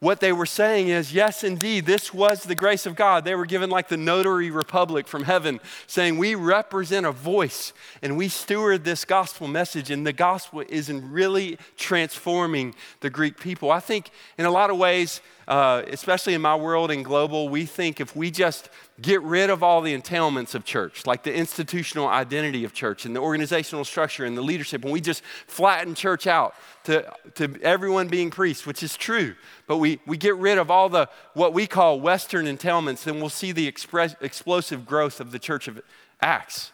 what 0.00 0.20
they 0.20 0.32
were 0.32 0.46
saying 0.46 0.88
is, 0.88 1.12
yes, 1.12 1.42
indeed, 1.42 1.86
this 1.86 2.12
was 2.12 2.42
the 2.42 2.54
grace 2.54 2.84
of 2.84 2.94
God. 2.96 3.24
They 3.24 3.34
were 3.34 3.46
given 3.46 3.70
like 3.70 3.88
the 3.88 3.96
notary 3.96 4.50
republic 4.50 5.08
from 5.08 5.24
heaven, 5.24 5.60
saying, 5.86 6.18
We 6.18 6.34
represent 6.34 7.06
a 7.06 7.12
voice 7.12 7.72
and 8.02 8.16
we 8.16 8.28
steward 8.28 8.84
this 8.84 9.04
gospel 9.04 9.48
message, 9.48 9.90
and 9.90 10.06
the 10.06 10.12
gospel 10.12 10.62
is 10.68 10.88
in 10.88 11.10
really 11.10 11.58
transforming 11.76 12.74
the 13.00 13.10
Greek 13.10 13.40
people. 13.40 13.70
I 13.70 13.80
think 13.80 14.10
in 14.36 14.44
a 14.44 14.50
lot 14.50 14.70
of 14.70 14.76
ways, 14.76 15.20
uh, 15.48 15.82
especially 15.88 16.34
in 16.34 16.42
my 16.42 16.56
world 16.56 16.90
and 16.90 17.04
global, 17.04 17.48
we 17.48 17.66
think 17.66 18.00
if 18.00 18.16
we 18.16 18.30
just 18.30 18.68
get 19.00 19.22
rid 19.22 19.48
of 19.48 19.62
all 19.62 19.80
the 19.80 19.96
entailments 19.96 20.54
of 20.54 20.64
church, 20.64 21.06
like 21.06 21.22
the 21.22 21.32
institutional 21.32 22.08
identity 22.08 22.64
of 22.64 22.72
church 22.72 23.04
and 23.04 23.14
the 23.14 23.20
organizational 23.20 23.84
structure 23.84 24.24
and 24.24 24.36
the 24.36 24.42
leadership, 24.42 24.82
and 24.82 24.92
we 24.92 25.00
just 25.00 25.22
flatten 25.46 25.94
church 25.94 26.26
out 26.26 26.54
to, 26.84 27.08
to 27.34 27.56
everyone 27.62 28.08
being 28.08 28.30
priests, 28.30 28.66
which 28.66 28.82
is 28.82 28.96
true, 28.96 29.34
but 29.68 29.76
we, 29.76 30.00
we 30.06 30.16
get 30.16 30.34
rid 30.36 30.58
of 30.58 30.70
all 30.70 30.88
the 30.88 31.08
what 31.34 31.52
we 31.52 31.66
call 31.66 32.00
Western 32.00 32.46
entailments, 32.46 33.04
then 33.04 33.20
we'll 33.20 33.28
see 33.28 33.52
the 33.52 33.68
express, 33.68 34.16
explosive 34.20 34.84
growth 34.84 35.20
of 35.20 35.30
the 35.30 35.38
church 35.38 35.68
of 35.68 35.80
Acts. 36.20 36.72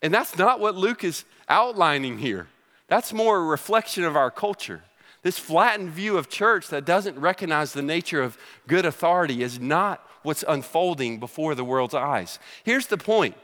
And 0.00 0.14
that's 0.14 0.38
not 0.38 0.60
what 0.60 0.74
Luke 0.74 1.04
is 1.04 1.24
outlining 1.48 2.18
here. 2.18 2.48
That's 2.88 3.12
more 3.12 3.36
a 3.38 3.44
reflection 3.44 4.04
of 4.04 4.16
our 4.16 4.30
culture. 4.30 4.84
This 5.26 5.40
flattened 5.40 5.90
view 5.90 6.18
of 6.18 6.28
church 6.28 6.68
that 6.68 6.84
doesn't 6.84 7.18
recognize 7.18 7.72
the 7.72 7.82
nature 7.82 8.22
of 8.22 8.38
good 8.68 8.86
authority 8.86 9.42
is 9.42 9.58
not 9.58 10.08
what's 10.22 10.44
unfolding 10.46 11.18
before 11.18 11.56
the 11.56 11.64
world's 11.64 11.94
eyes. 11.94 12.38
Here's 12.62 12.86
the 12.86 12.96
point 12.96 13.34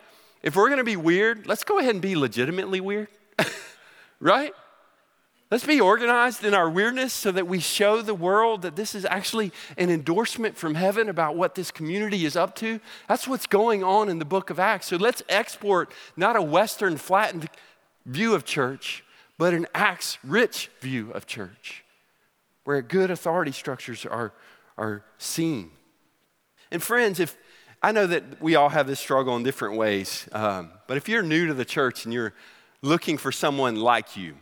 if 0.45 0.55
we're 0.55 0.68
gonna 0.68 0.85
be 0.85 0.95
weird, 0.95 1.45
let's 1.49 1.64
go 1.64 1.81
ahead 1.81 1.90
and 1.90 2.01
be 2.01 2.14
legitimately 2.14 2.81
weird, 2.81 3.09
right? 4.21 4.55
Let's 5.51 5.66
be 5.66 5.81
organized 5.81 6.45
in 6.45 6.55
our 6.55 6.71
weirdness 6.71 7.12
so 7.12 7.33
that 7.33 7.49
we 7.49 7.59
show 7.59 8.01
the 8.01 8.14
world 8.14 8.62
that 8.62 8.77
this 8.77 8.95
is 8.95 9.05
actually 9.05 9.51
an 9.77 9.90
endorsement 9.90 10.57
from 10.57 10.77
heaven 10.77 11.09
about 11.09 11.35
what 11.35 11.57
this 11.57 11.73
community 11.73 12.25
is 12.25 12.37
up 12.37 12.55
to. 12.59 12.79
That's 13.09 13.27
what's 13.27 13.49
going 13.49 13.83
on 13.83 14.09
in 14.09 14.21
the 14.21 14.25
book 14.25 14.51
of 14.51 14.61
Acts. 14.61 14.87
So 14.87 14.99
let's 14.99 15.25
export 15.29 15.90
not 16.16 16.37
a 16.37 16.42
Western 16.42 16.97
flattened 16.97 17.49
view 18.07 18.37
of 18.37 18.45
church, 18.45 19.03
but 19.38 19.55
an 19.55 19.66
Acts 19.75 20.18
rich 20.23 20.71
view 20.81 21.11
of 21.12 21.27
church 21.27 21.85
where 22.64 22.81
good 22.83 23.11
authority 23.11 23.53
structures 23.53 24.07
are, 24.07 24.33
are 24.79 25.05
seen. 25.18 25.71
And 26.71 26.83
friends, 26.83 27.18
if 27.21 27.37
I 27.83 27.92
know 27.92 28.07
that 28.07 28.40
we 28.40 28.55
all 28.55 28.68
have 28.68 28.87
this 28.87 29.01
struggle 29.01 29.37
in 29.37 29.42
different 29.42 29.77
ways, 29.77 30.29
um, 30.33 30.71
but 30.87 30.97
if 30.97 31.09
you're 31.09 31.23
new 31.23 31.49
to 31.49 31.55
the 31.55 31.64
church 31.64 32.05
and 32.05 32.14
you're 32.14 32.33
looking 32.81 33.18
for 33.18 33.33
someone 33.33 33.77
like 33.77 34.16
you, 34.16 34.37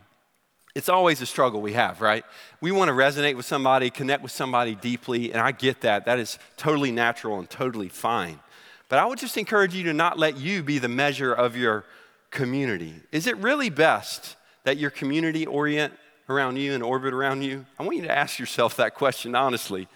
it's 0.73 0.87
always 0.87 1.21
a 1.21 1.25
struggle 1.25 1.61
we 1.61 1.73
have, 1.73 1.99
right? 1.99 2.23
We 2.61 2.71
want 2.71 2.89
to 2.89 2.93
resonate 2.93 3.35
with 3.35 3.45
somebody, 3.45 3.89
connect 3.89 4.23
with 4.23 4.31
somebody 4.31 4.75
deeply, 4.75 5.31
and 5.33 5.41
I 5.41 5.51
get 5.51 5.81
that. 5.81 6.05
That 6.05 6.19
is 6.19 6.39
totally 6.55 6.91
natural 6.91 7.39
and 7.39 7.49
totally 7.49 7.89
fine. 7.89 8.39
But 8.87 8.99
I 8.99 9.05
would 9.05 9.19
just 9.19 9.37
encourage 9.37 9.73
you 9.73 9.83
to 9.85 9.93
not 9.93 10.17
let 10.17 10.37
you 10.37 10.63
be 10.63 10.77
the 10.77 10.87
measure 10.87 11.33
of 11.33 11.57
your 11.57 11.85
community. 12.29 12.93
Is 13.11 13.27
it 13.27 13.35
really 13.37 13.69
best 13.69 14.37
that 14.63 14.77
your 14.77 14.89
community 14.89 15.45
orient 15.45 15.93
around 16.29 16.57
you 16.57 16.73
and 16.73 16.83
orbit 16.83 17.13
around 17.13 17.41
you? 17.43 17.65
I 17.79 17.83
want 17.83 17.97
you 17.97 18.03
to 18.03 18.11
ask 18.11 18.39
yourself 18.39 18.77
that 18.77 18.95
question 18.95 19.35
honestly. 19.35 19.87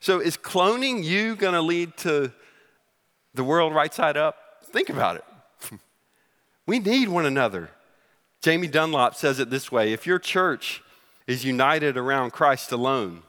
So, 0.00 0.20
is 0.20 0.36
cloning 0.36 1.02
you 1.02 1.34
going 1.34 1.54
to 1.54 1.62
lead 1.62 1.96
to 1.98 2.32
the 3.34 3.44
world 3.44 3.74
right 3.74 3.92
side 3.92 4.16
up? 4.16 4.36
Think 4.64 4.90
about 4.90 5.16
it. 5.16 5.24
we 6.66 6.78
need 6.78 7.08
one 7.08 7.26
another. 7.26 7.70
Jamie 8.40 8.68
Dunlop 8.68 9.14
says 9.14 9.40
it 9.40 9.50
this 9.50 9.72
way 9.72 9.92
if 9.92 10.06
your 10.06 10.18
church 10.18 10.82
is 11.26 11.44
united 11.44 11.96
around 11.96 12.32
Christ 12.32 12.72
alone, 12.72 13.22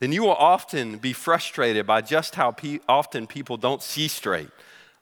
then 0.00 0.12
you 0.12 0.22
will 0.22 0.34
often 0.34 0.98
be 0.98 1.12
frustrated 1.12 1.86
by 1.86 2.00
just 2.00 2.34
how 2.34 2.50
pe- 2.50 2.80
often 2.88 3.26
people 3.26 3.56
don't 3.56 3.82
see 3.82 4.08
straight 4.08 4.50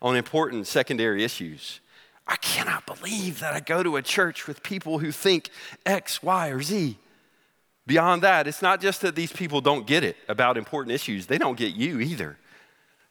on 0.03 0.16
important 0.16 0.66
secondary 0.66 1.25
issues. 1.25 1.81
I 2.27 2.37
cannot 2.37 2.87
believe 2.87 3.41
that 3.41 3.53
I 3.53 3.61
go 3.61 3.83
to 3.83 3.97
a 3.97 4.03
church 4.03 4.47
with 4.47 4.63
people 4.63 4.99
who 4.99 5.13
think 5.13 5.51
X, 5.85 6.23
Y, 6.23 6.49
or 6.49 6.63
Z. 6.63 6.97
Beyond 7.87 8.23
that, 8.23 8.47
it's 8.47 8.63
not 8.63 8.81
just 8.81 9.03
that 9.03 9.15
these 9.15 9.33
people 9.33 9.61
don't 9.61 9.87
get 9.87 10.05
it 10.05 10.17
about 10.29 10.57
important 10.57 10.95
issues, 10.95 11.27
they 11.27 11.39
don't 11.39 11.59
get 11.59 11.75
you 11.75 12.01
either. 12.01 12.39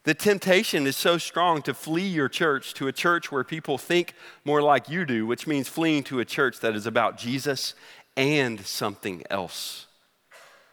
The 0.03 0.13
temptation 0.13 0.85
is 0.85 0.97
so 0.97 1.17
strong 1.17 1.61
to 1.61 1.73
flee 1.73 2.07
your 2.07 2.27
church 2.27 2.73
to 2.73 2.87
a 2.87 2.91
church 2.91 3.31
where 3.31 3.43
people 3.43 3.77
think 3.77 4.15
more 4.43 4.61
like 4.61 4.89
you 4.89 5.05
do, 5.05 5.25
which 5.25 5.47
means 5.47 5.69
fleeing 5.69 6.03
to 6.03 6.19
a 6.19 6.25
church 6.25 6.59
that 6.59 6.75
is 6.75 6.85
about 6.85 7.17
Jesus 7.17 7.73
and 8.17 8.65
something 8.65 9.23
else. 9.29 9.87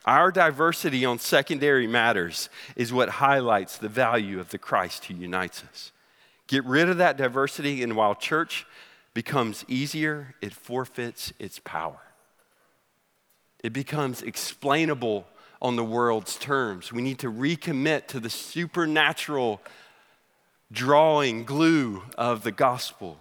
Our 0.05 0.33
diversity 0.33 1.05
on 1.05 1.19
secondary 1.19 1.87
matters 1.87 2.49
is 2.75 2.93
what 2.93 3.09
highlights 3.09 3.77
the 3.77 3.89
value 3.89 4.41
of 4.41 4.49
the 4.49 4.59
Christ 4.59 5.05
who 5.05 5.15
unites 5.15 5.63
us. 5.63 5.93
Get 6.51 6.65
rid 6.65 6.89
of 6.89 6.97
that 6.97 7.17
diversity, 7.17 7.81
and 7.81 7.95
while 7.95 8.17
church 8.17 8.67
becomes 9.15 9.65
easier, 9.69 10.35
it 10.43 10.53
forfeits 10.53 11.33
its 11.39 11.61
power. 11.61 12.01
It 13.63 13.73
becomes 13.73 14.21
explainable 14.21 15.29
on 15.63 15.77
the 15.77 15.85
world's 15.85 16.35
terms. 16.35 16.93
We 16.93 17.03
need 17.03 17.21
to 17.21 17.31
recommit 17.31 18.09
to 18.09 18.19
the 18.19 18.29
supernatural 18.29 19.61
drawing 20.73 21.45
glue 21.45 22.03
of 22.19 22.43
the 22.43 22.51
gospel. 22.51 23.17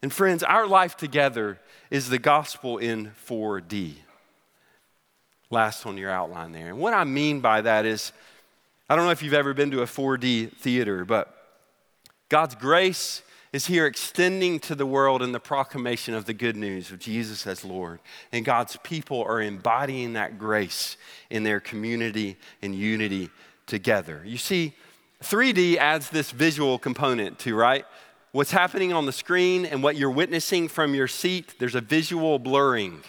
And 0.00 0.12
friends, 0.12 0.44
our 0.44 0.68
life 0.68 0.96
together 0.96 1.58
is 1.90 2.10
the 2.10 2.20
gospel 2.20 2.78
in 2.78 3.10
4D. 3.26 3.94
Last 5.50 5.84
on 5.84 5.98
your 5.98 6.10
outline 6.10 6.52
there. 6.52 6.68
And 6.68 6.78
what 6.78 6.94
I 6.94 7.02
mean 7.02 7.40
by 7.40 7.60
that 7.62 7.84
is, 7.84 8.12
I 8.88 8.94
don't 8.94 9.06
know 9.06 9.10
if 9.10 9.20
you've 9.20 9.34
ever 9.34 9.52
been 9.52 9.72
to 9.72 9.82
a 9.82 9.86
4D 9.86 10.52
theater, 10.58 11.04
but 11.04 11.34
God's 12.28 12.54
grace 12.54 13.22
is 13.52 13.66
here 13.66 13.86
extending 13.86 14.60
to 14.60 14.74
the 14.74 14.84
world 14.84 15.22
in 15.22 15.32
the 15.32 15.40
proclamation 15.40 16.14
of 16.14 16.26
the 16.26 16.34
good 16.34 16.56
news 16.56 16.90
of 16.90 16.98
Jesus 16.98 17.46
as 17.46 17.64
Lord. 17.64 18.00
And 18.30 18.44
God's 18.44 18.76
people 18.82 19.22
are 19.22 19.40
embodying 19.40 20.12
that 20.12 20.38
grace 20.38 20.98
in 21.30 21.44
their 21.44 21.60
community 21.60 22.36
and 22.60 22.74
unity 22.74 23.30
together. 23.66 24.22
You 24.24 24.36
see, 24.36 24.74
3D 25.22 25.76
adds 25.76 26.10
this 26.10 26.30
visual 26.30 26.78
component 26.78 27.38
to, 27.40 27.54
right? 27.54 27.86
What's 28.32 28.50
happening 28.50 28.92
on 28.92 29.06
the 29.06 29.12
screen 29.12 29.64
and 29.64 29.82
what 29.82 29.96
you're 29.96 30.10
witnessing 30.10 30.68
from 30.68 30.94
your 30.94 31.08
seat, 31.08 31.54
there's 31.58 31.74
a 31.74 31.80
visual 31.80 32.38
blurring. 32.38 33.00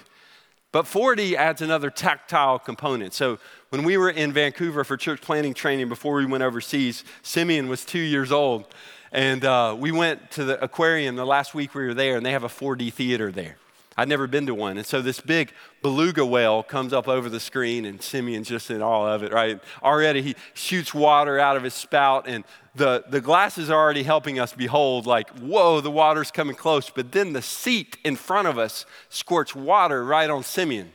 But 0.71 0.85
4D 0.85 1.33
adds 1.33 1.61
another 1.61 1.89
tactile 1.89 2.59
component. 2.59 3.13
So 3.13 3.39
when 3.69 3.83
we 3.83 3.97
were 3.97 4.09
in 4.09 4.31
Vancouver 4.31 4.83
for 4.83 4.95
church 4.95 5.19
planting 5.19 5.53
training 5.53 5.89
before 5.89 6.15
we 6.15 6.25
went 6.25 6.43
overseas, 6.43 7.03
Simeon 7.23 7.67
was 7.67 7.83
two 7.83 7.99
years 7.99 8.31
old. 8.31 8.65
And 9.11 9.43
uh, 9.43 9.75
we 9.77 9.91
went 9.91 10.31
to 10.31 10.43
the 10.43 10.63
aquarium 10.63 11.15
the 11.15 11.25
last 11.25 11.55
week 11.55 11.73
we 11.73 11.85
were 11.85 11.93
there, 11.93 12.17
and 12.17 12.25
they 12.25 12.31
have 12.31 12.43
a 12.43 12.49
4D 12.49 12.93
theater 12.93 13.31
there. 13.31 13.57
I'd 13.97 14.07
never 14.07 14.27
been 14.27 14.45
to 14.45 14.55
one. 14.55 14.77
And 14.77 14.85
so 14.85 15.01
this 15.01 15.19
big 15.19 15.51
beluga 15.81 16.25
whale 16.25 16.63
comes 16.63 16.93
up 16.93 17.09
over 17.09 17.27
the 17.27 17.39
screen, 17.39 17.83
and 17.83 18.01
Simeon's 18.01 18.47
just 18.47 18.71
in 18.71 18.81
all 18.81 19.05
of 19.05 19.23
it, 19.23 19.33
right? 19.33 19.59
Already 19.83 20.21
he 20.21 20.35
shoots 20.53 20.93
water 20.93 21.37
out 21.37 21.57
of 21.57 21.63
his 21.63 21.73
spout, 21.73 22.25
and 22.25 22.45
the, 22.75 23.03
the 23.09 23.19
glasses 23.19 23.69
are 23.69 23.77
already 23.77 24.03
helping 24.03 24.39
us 24.39 24.53
behold, 24.53 25.05
like, 25.05 25.29
whoa, 25.39 25.81
the 25.81 25.91
water's 25.91 26.31
coming 26.31 26.55
close. 26.55 26.89
But 26.89 27.11
then 27.11 27.33
the 27.33 27.41
seat 27.41 27.97
in 28.05 28.15
front 28.15 28.47
of 28.47 28.57
us 28.57 28.85
squirts 29.09 29.53
water 29.53 30.05
right 30.05 30.29
on 30.29 30.43
Simeon. 30.43 30.91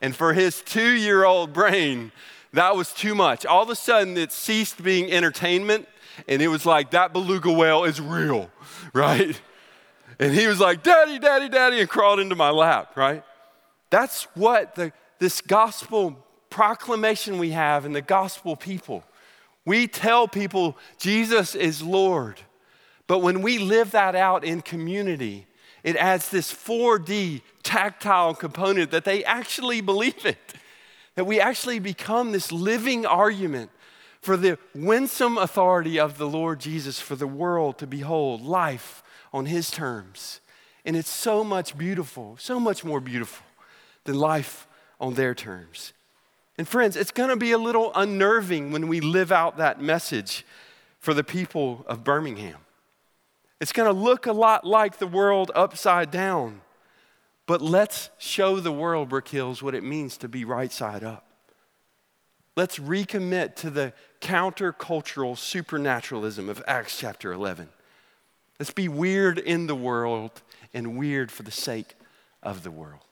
And 0.00 0.16
for 0.16 0.32
his 0.32 0.60
two 0.62 0.94
year 0.94 1.24
old 1.24 1.52
brain, 1.52 2.10
that 2.52 2.74
was 2.74 2.92
too 2.92 3.14
much. 3.14 3.46
All 3.46 3.62
of 3.62 3.70
a 3.70 3.76
sudden, 3.76 4.16
it 4.16 4.32
ceased 4.32 4.82
being 4.82 5.12
entertainment 5.12 5.86
and 6.26 6.42
it 6.42 6.48
was 6.48 6.66
like, 6.66 6.90
that 6.92 7.12
beluga 7.12 7.52
whale 7.52 7.84
is 7.84 8.00
real, 8.00 8.50
right? 8.92 9.40
And 10.18 10.34
he 10.34 10.46
was 10.46 10.58
like, 10.58 10.82
Daddy, 10.82 11.18
Daddy, 11.18 11.48
Daddy, 11.48 11.80
and 11.80 11.88
crawled 11.88 12.18
into 12.18 12.34
my 12.34 12.50
lap, 12.50 12.96
right? 12.96 13.22
That's 13.90 14.24
what 14.34 14.74
the, 14.74 14.92
this 15.18 15.40
gospel 15.40 16.24
proclamation 16.50 17.38
we 17.38 17.50
have 17.50 17.84
in 17.84 17.92
the 17.92 18.02
gospel 18.02 18.56
people. 18.56 19.04
We 19.64 19.86
tell 19.86 20.26
people 20.26 20.76
Jesus 20.98 21.54
is 21.54 21.82
Lord. 21.82 22.40
But 23.06 23.20
when 23.20 23.42
we 23.42 23.58
live 23.58 23.92
that 23.92 24.14
out 24.14 24.44
in 24.44 24.60
community, 24.60 25.46
it 25.82 25.96
adds 25.96 26.28
this 26.28 26.52
4D 26.52 27.42
tactile 27.62 28.34
component 28.34 28.90
that 28.90 29.04
they 29.04 29.24
actually 29.24 29.80
believe 29.80 30.26
it. 30.26 30.54
That 31.14 31.24
we 31.24 31.40
actually 31.40 31.78
become 31.78 32.32
this 32.32 32.52
living 32.52 33.06
argument 33.06 33.70
for 34.28 34.36
the 34.36 34.58
winsome 34.74 35.38
authority 35.38 35.98
of 35.98 36.18
the 36.18 36.28
Lord 36.28 36.60
Jesus 36.60 37.00
for 37.00 37.16
the 37.16 37.26
world 37.26 37.78
to 37.78 37.86
behold 37.86 38.42
life 38.42 39.02
on 39.32 39.46
his 39.46 39.70
terms. 39.70 40.40
And 40.84 40.94
it's 40.94 41.08
so 41.08 41.42
much 41.42 41.78
beautiful, 41.78 42.36
so 42.38 42.60
much 42.60 42.84
more 42.84 43.00
beautiful 43.00 43.46
than 44.04 44.16
life 44.16 44.68
on 45.00 45.14
their 45.14 45.34
terms. 45.34 45.94
And 46.58 46.68
friends, 46.68 46.94
it's 46.94 47.10
going 47.10 47.30
to 47.30 47.36
be 47.36 47.52
a 47.52 47.56
little 47.56 47.90
unnerving 47.94 48.70
when 48.70 48.86
we 48.86 49.00
live 49.00 49.32
out 49.32 49.56
that 49.56 49.80
message 49.80 50.44
for 50.98 51.14
the 51.14 51.24
people 51.24 51.86
of 51.88 52.04
Birmingham. 52.04 52.58
It's 53.62 53.72
going 53.72 53.90
to 53.90 53.98
look 53.98 54.26
a 54.26 54.32
lot 54.32 54.66
like 54.66 54.98
the 54.98 55.06
world 55.06 55.50
upside 55.54 56.10
down. 56.10 56.60
But 57.46 57.62
let's 57.62 58.10
show 58.18 58.60
the 58.60 58.72
world, 58.72 59.08
Brook 59.08 59.28
Hills, 59.28 59.62
what 59.62 59.74
it 59.74 59.82
means 59.82 60.18
to 60.18 60.28
be 60.28 60.44
right 60.44 60.70
side 60.70 61.02
up. 61.02 61.27
Let's 62.58 62.80
recommit 62.80 63.54
to 63.58 63.70
the 63.70 63.92
countercultural 64.20 65.38
supernaturalism 65.38 66.48
of 66.48 66.60
Acts 66.66 66.98
chapter 66.98 67.32
11. 67.32 67.68
Let's 68.58 68.72
be 68.72 68.88
weird 68.88 69.38
in 69.38 69.68
the 69.68 69.76
world 69.76 70.42
and 70.74 70.98
weird 70.98 71.30
for 71.30 71.44
the 71.44 71.52
sake 71.52 71.94
of 72.42 72.64
the 72.64 72.72
world. 72.72 73.04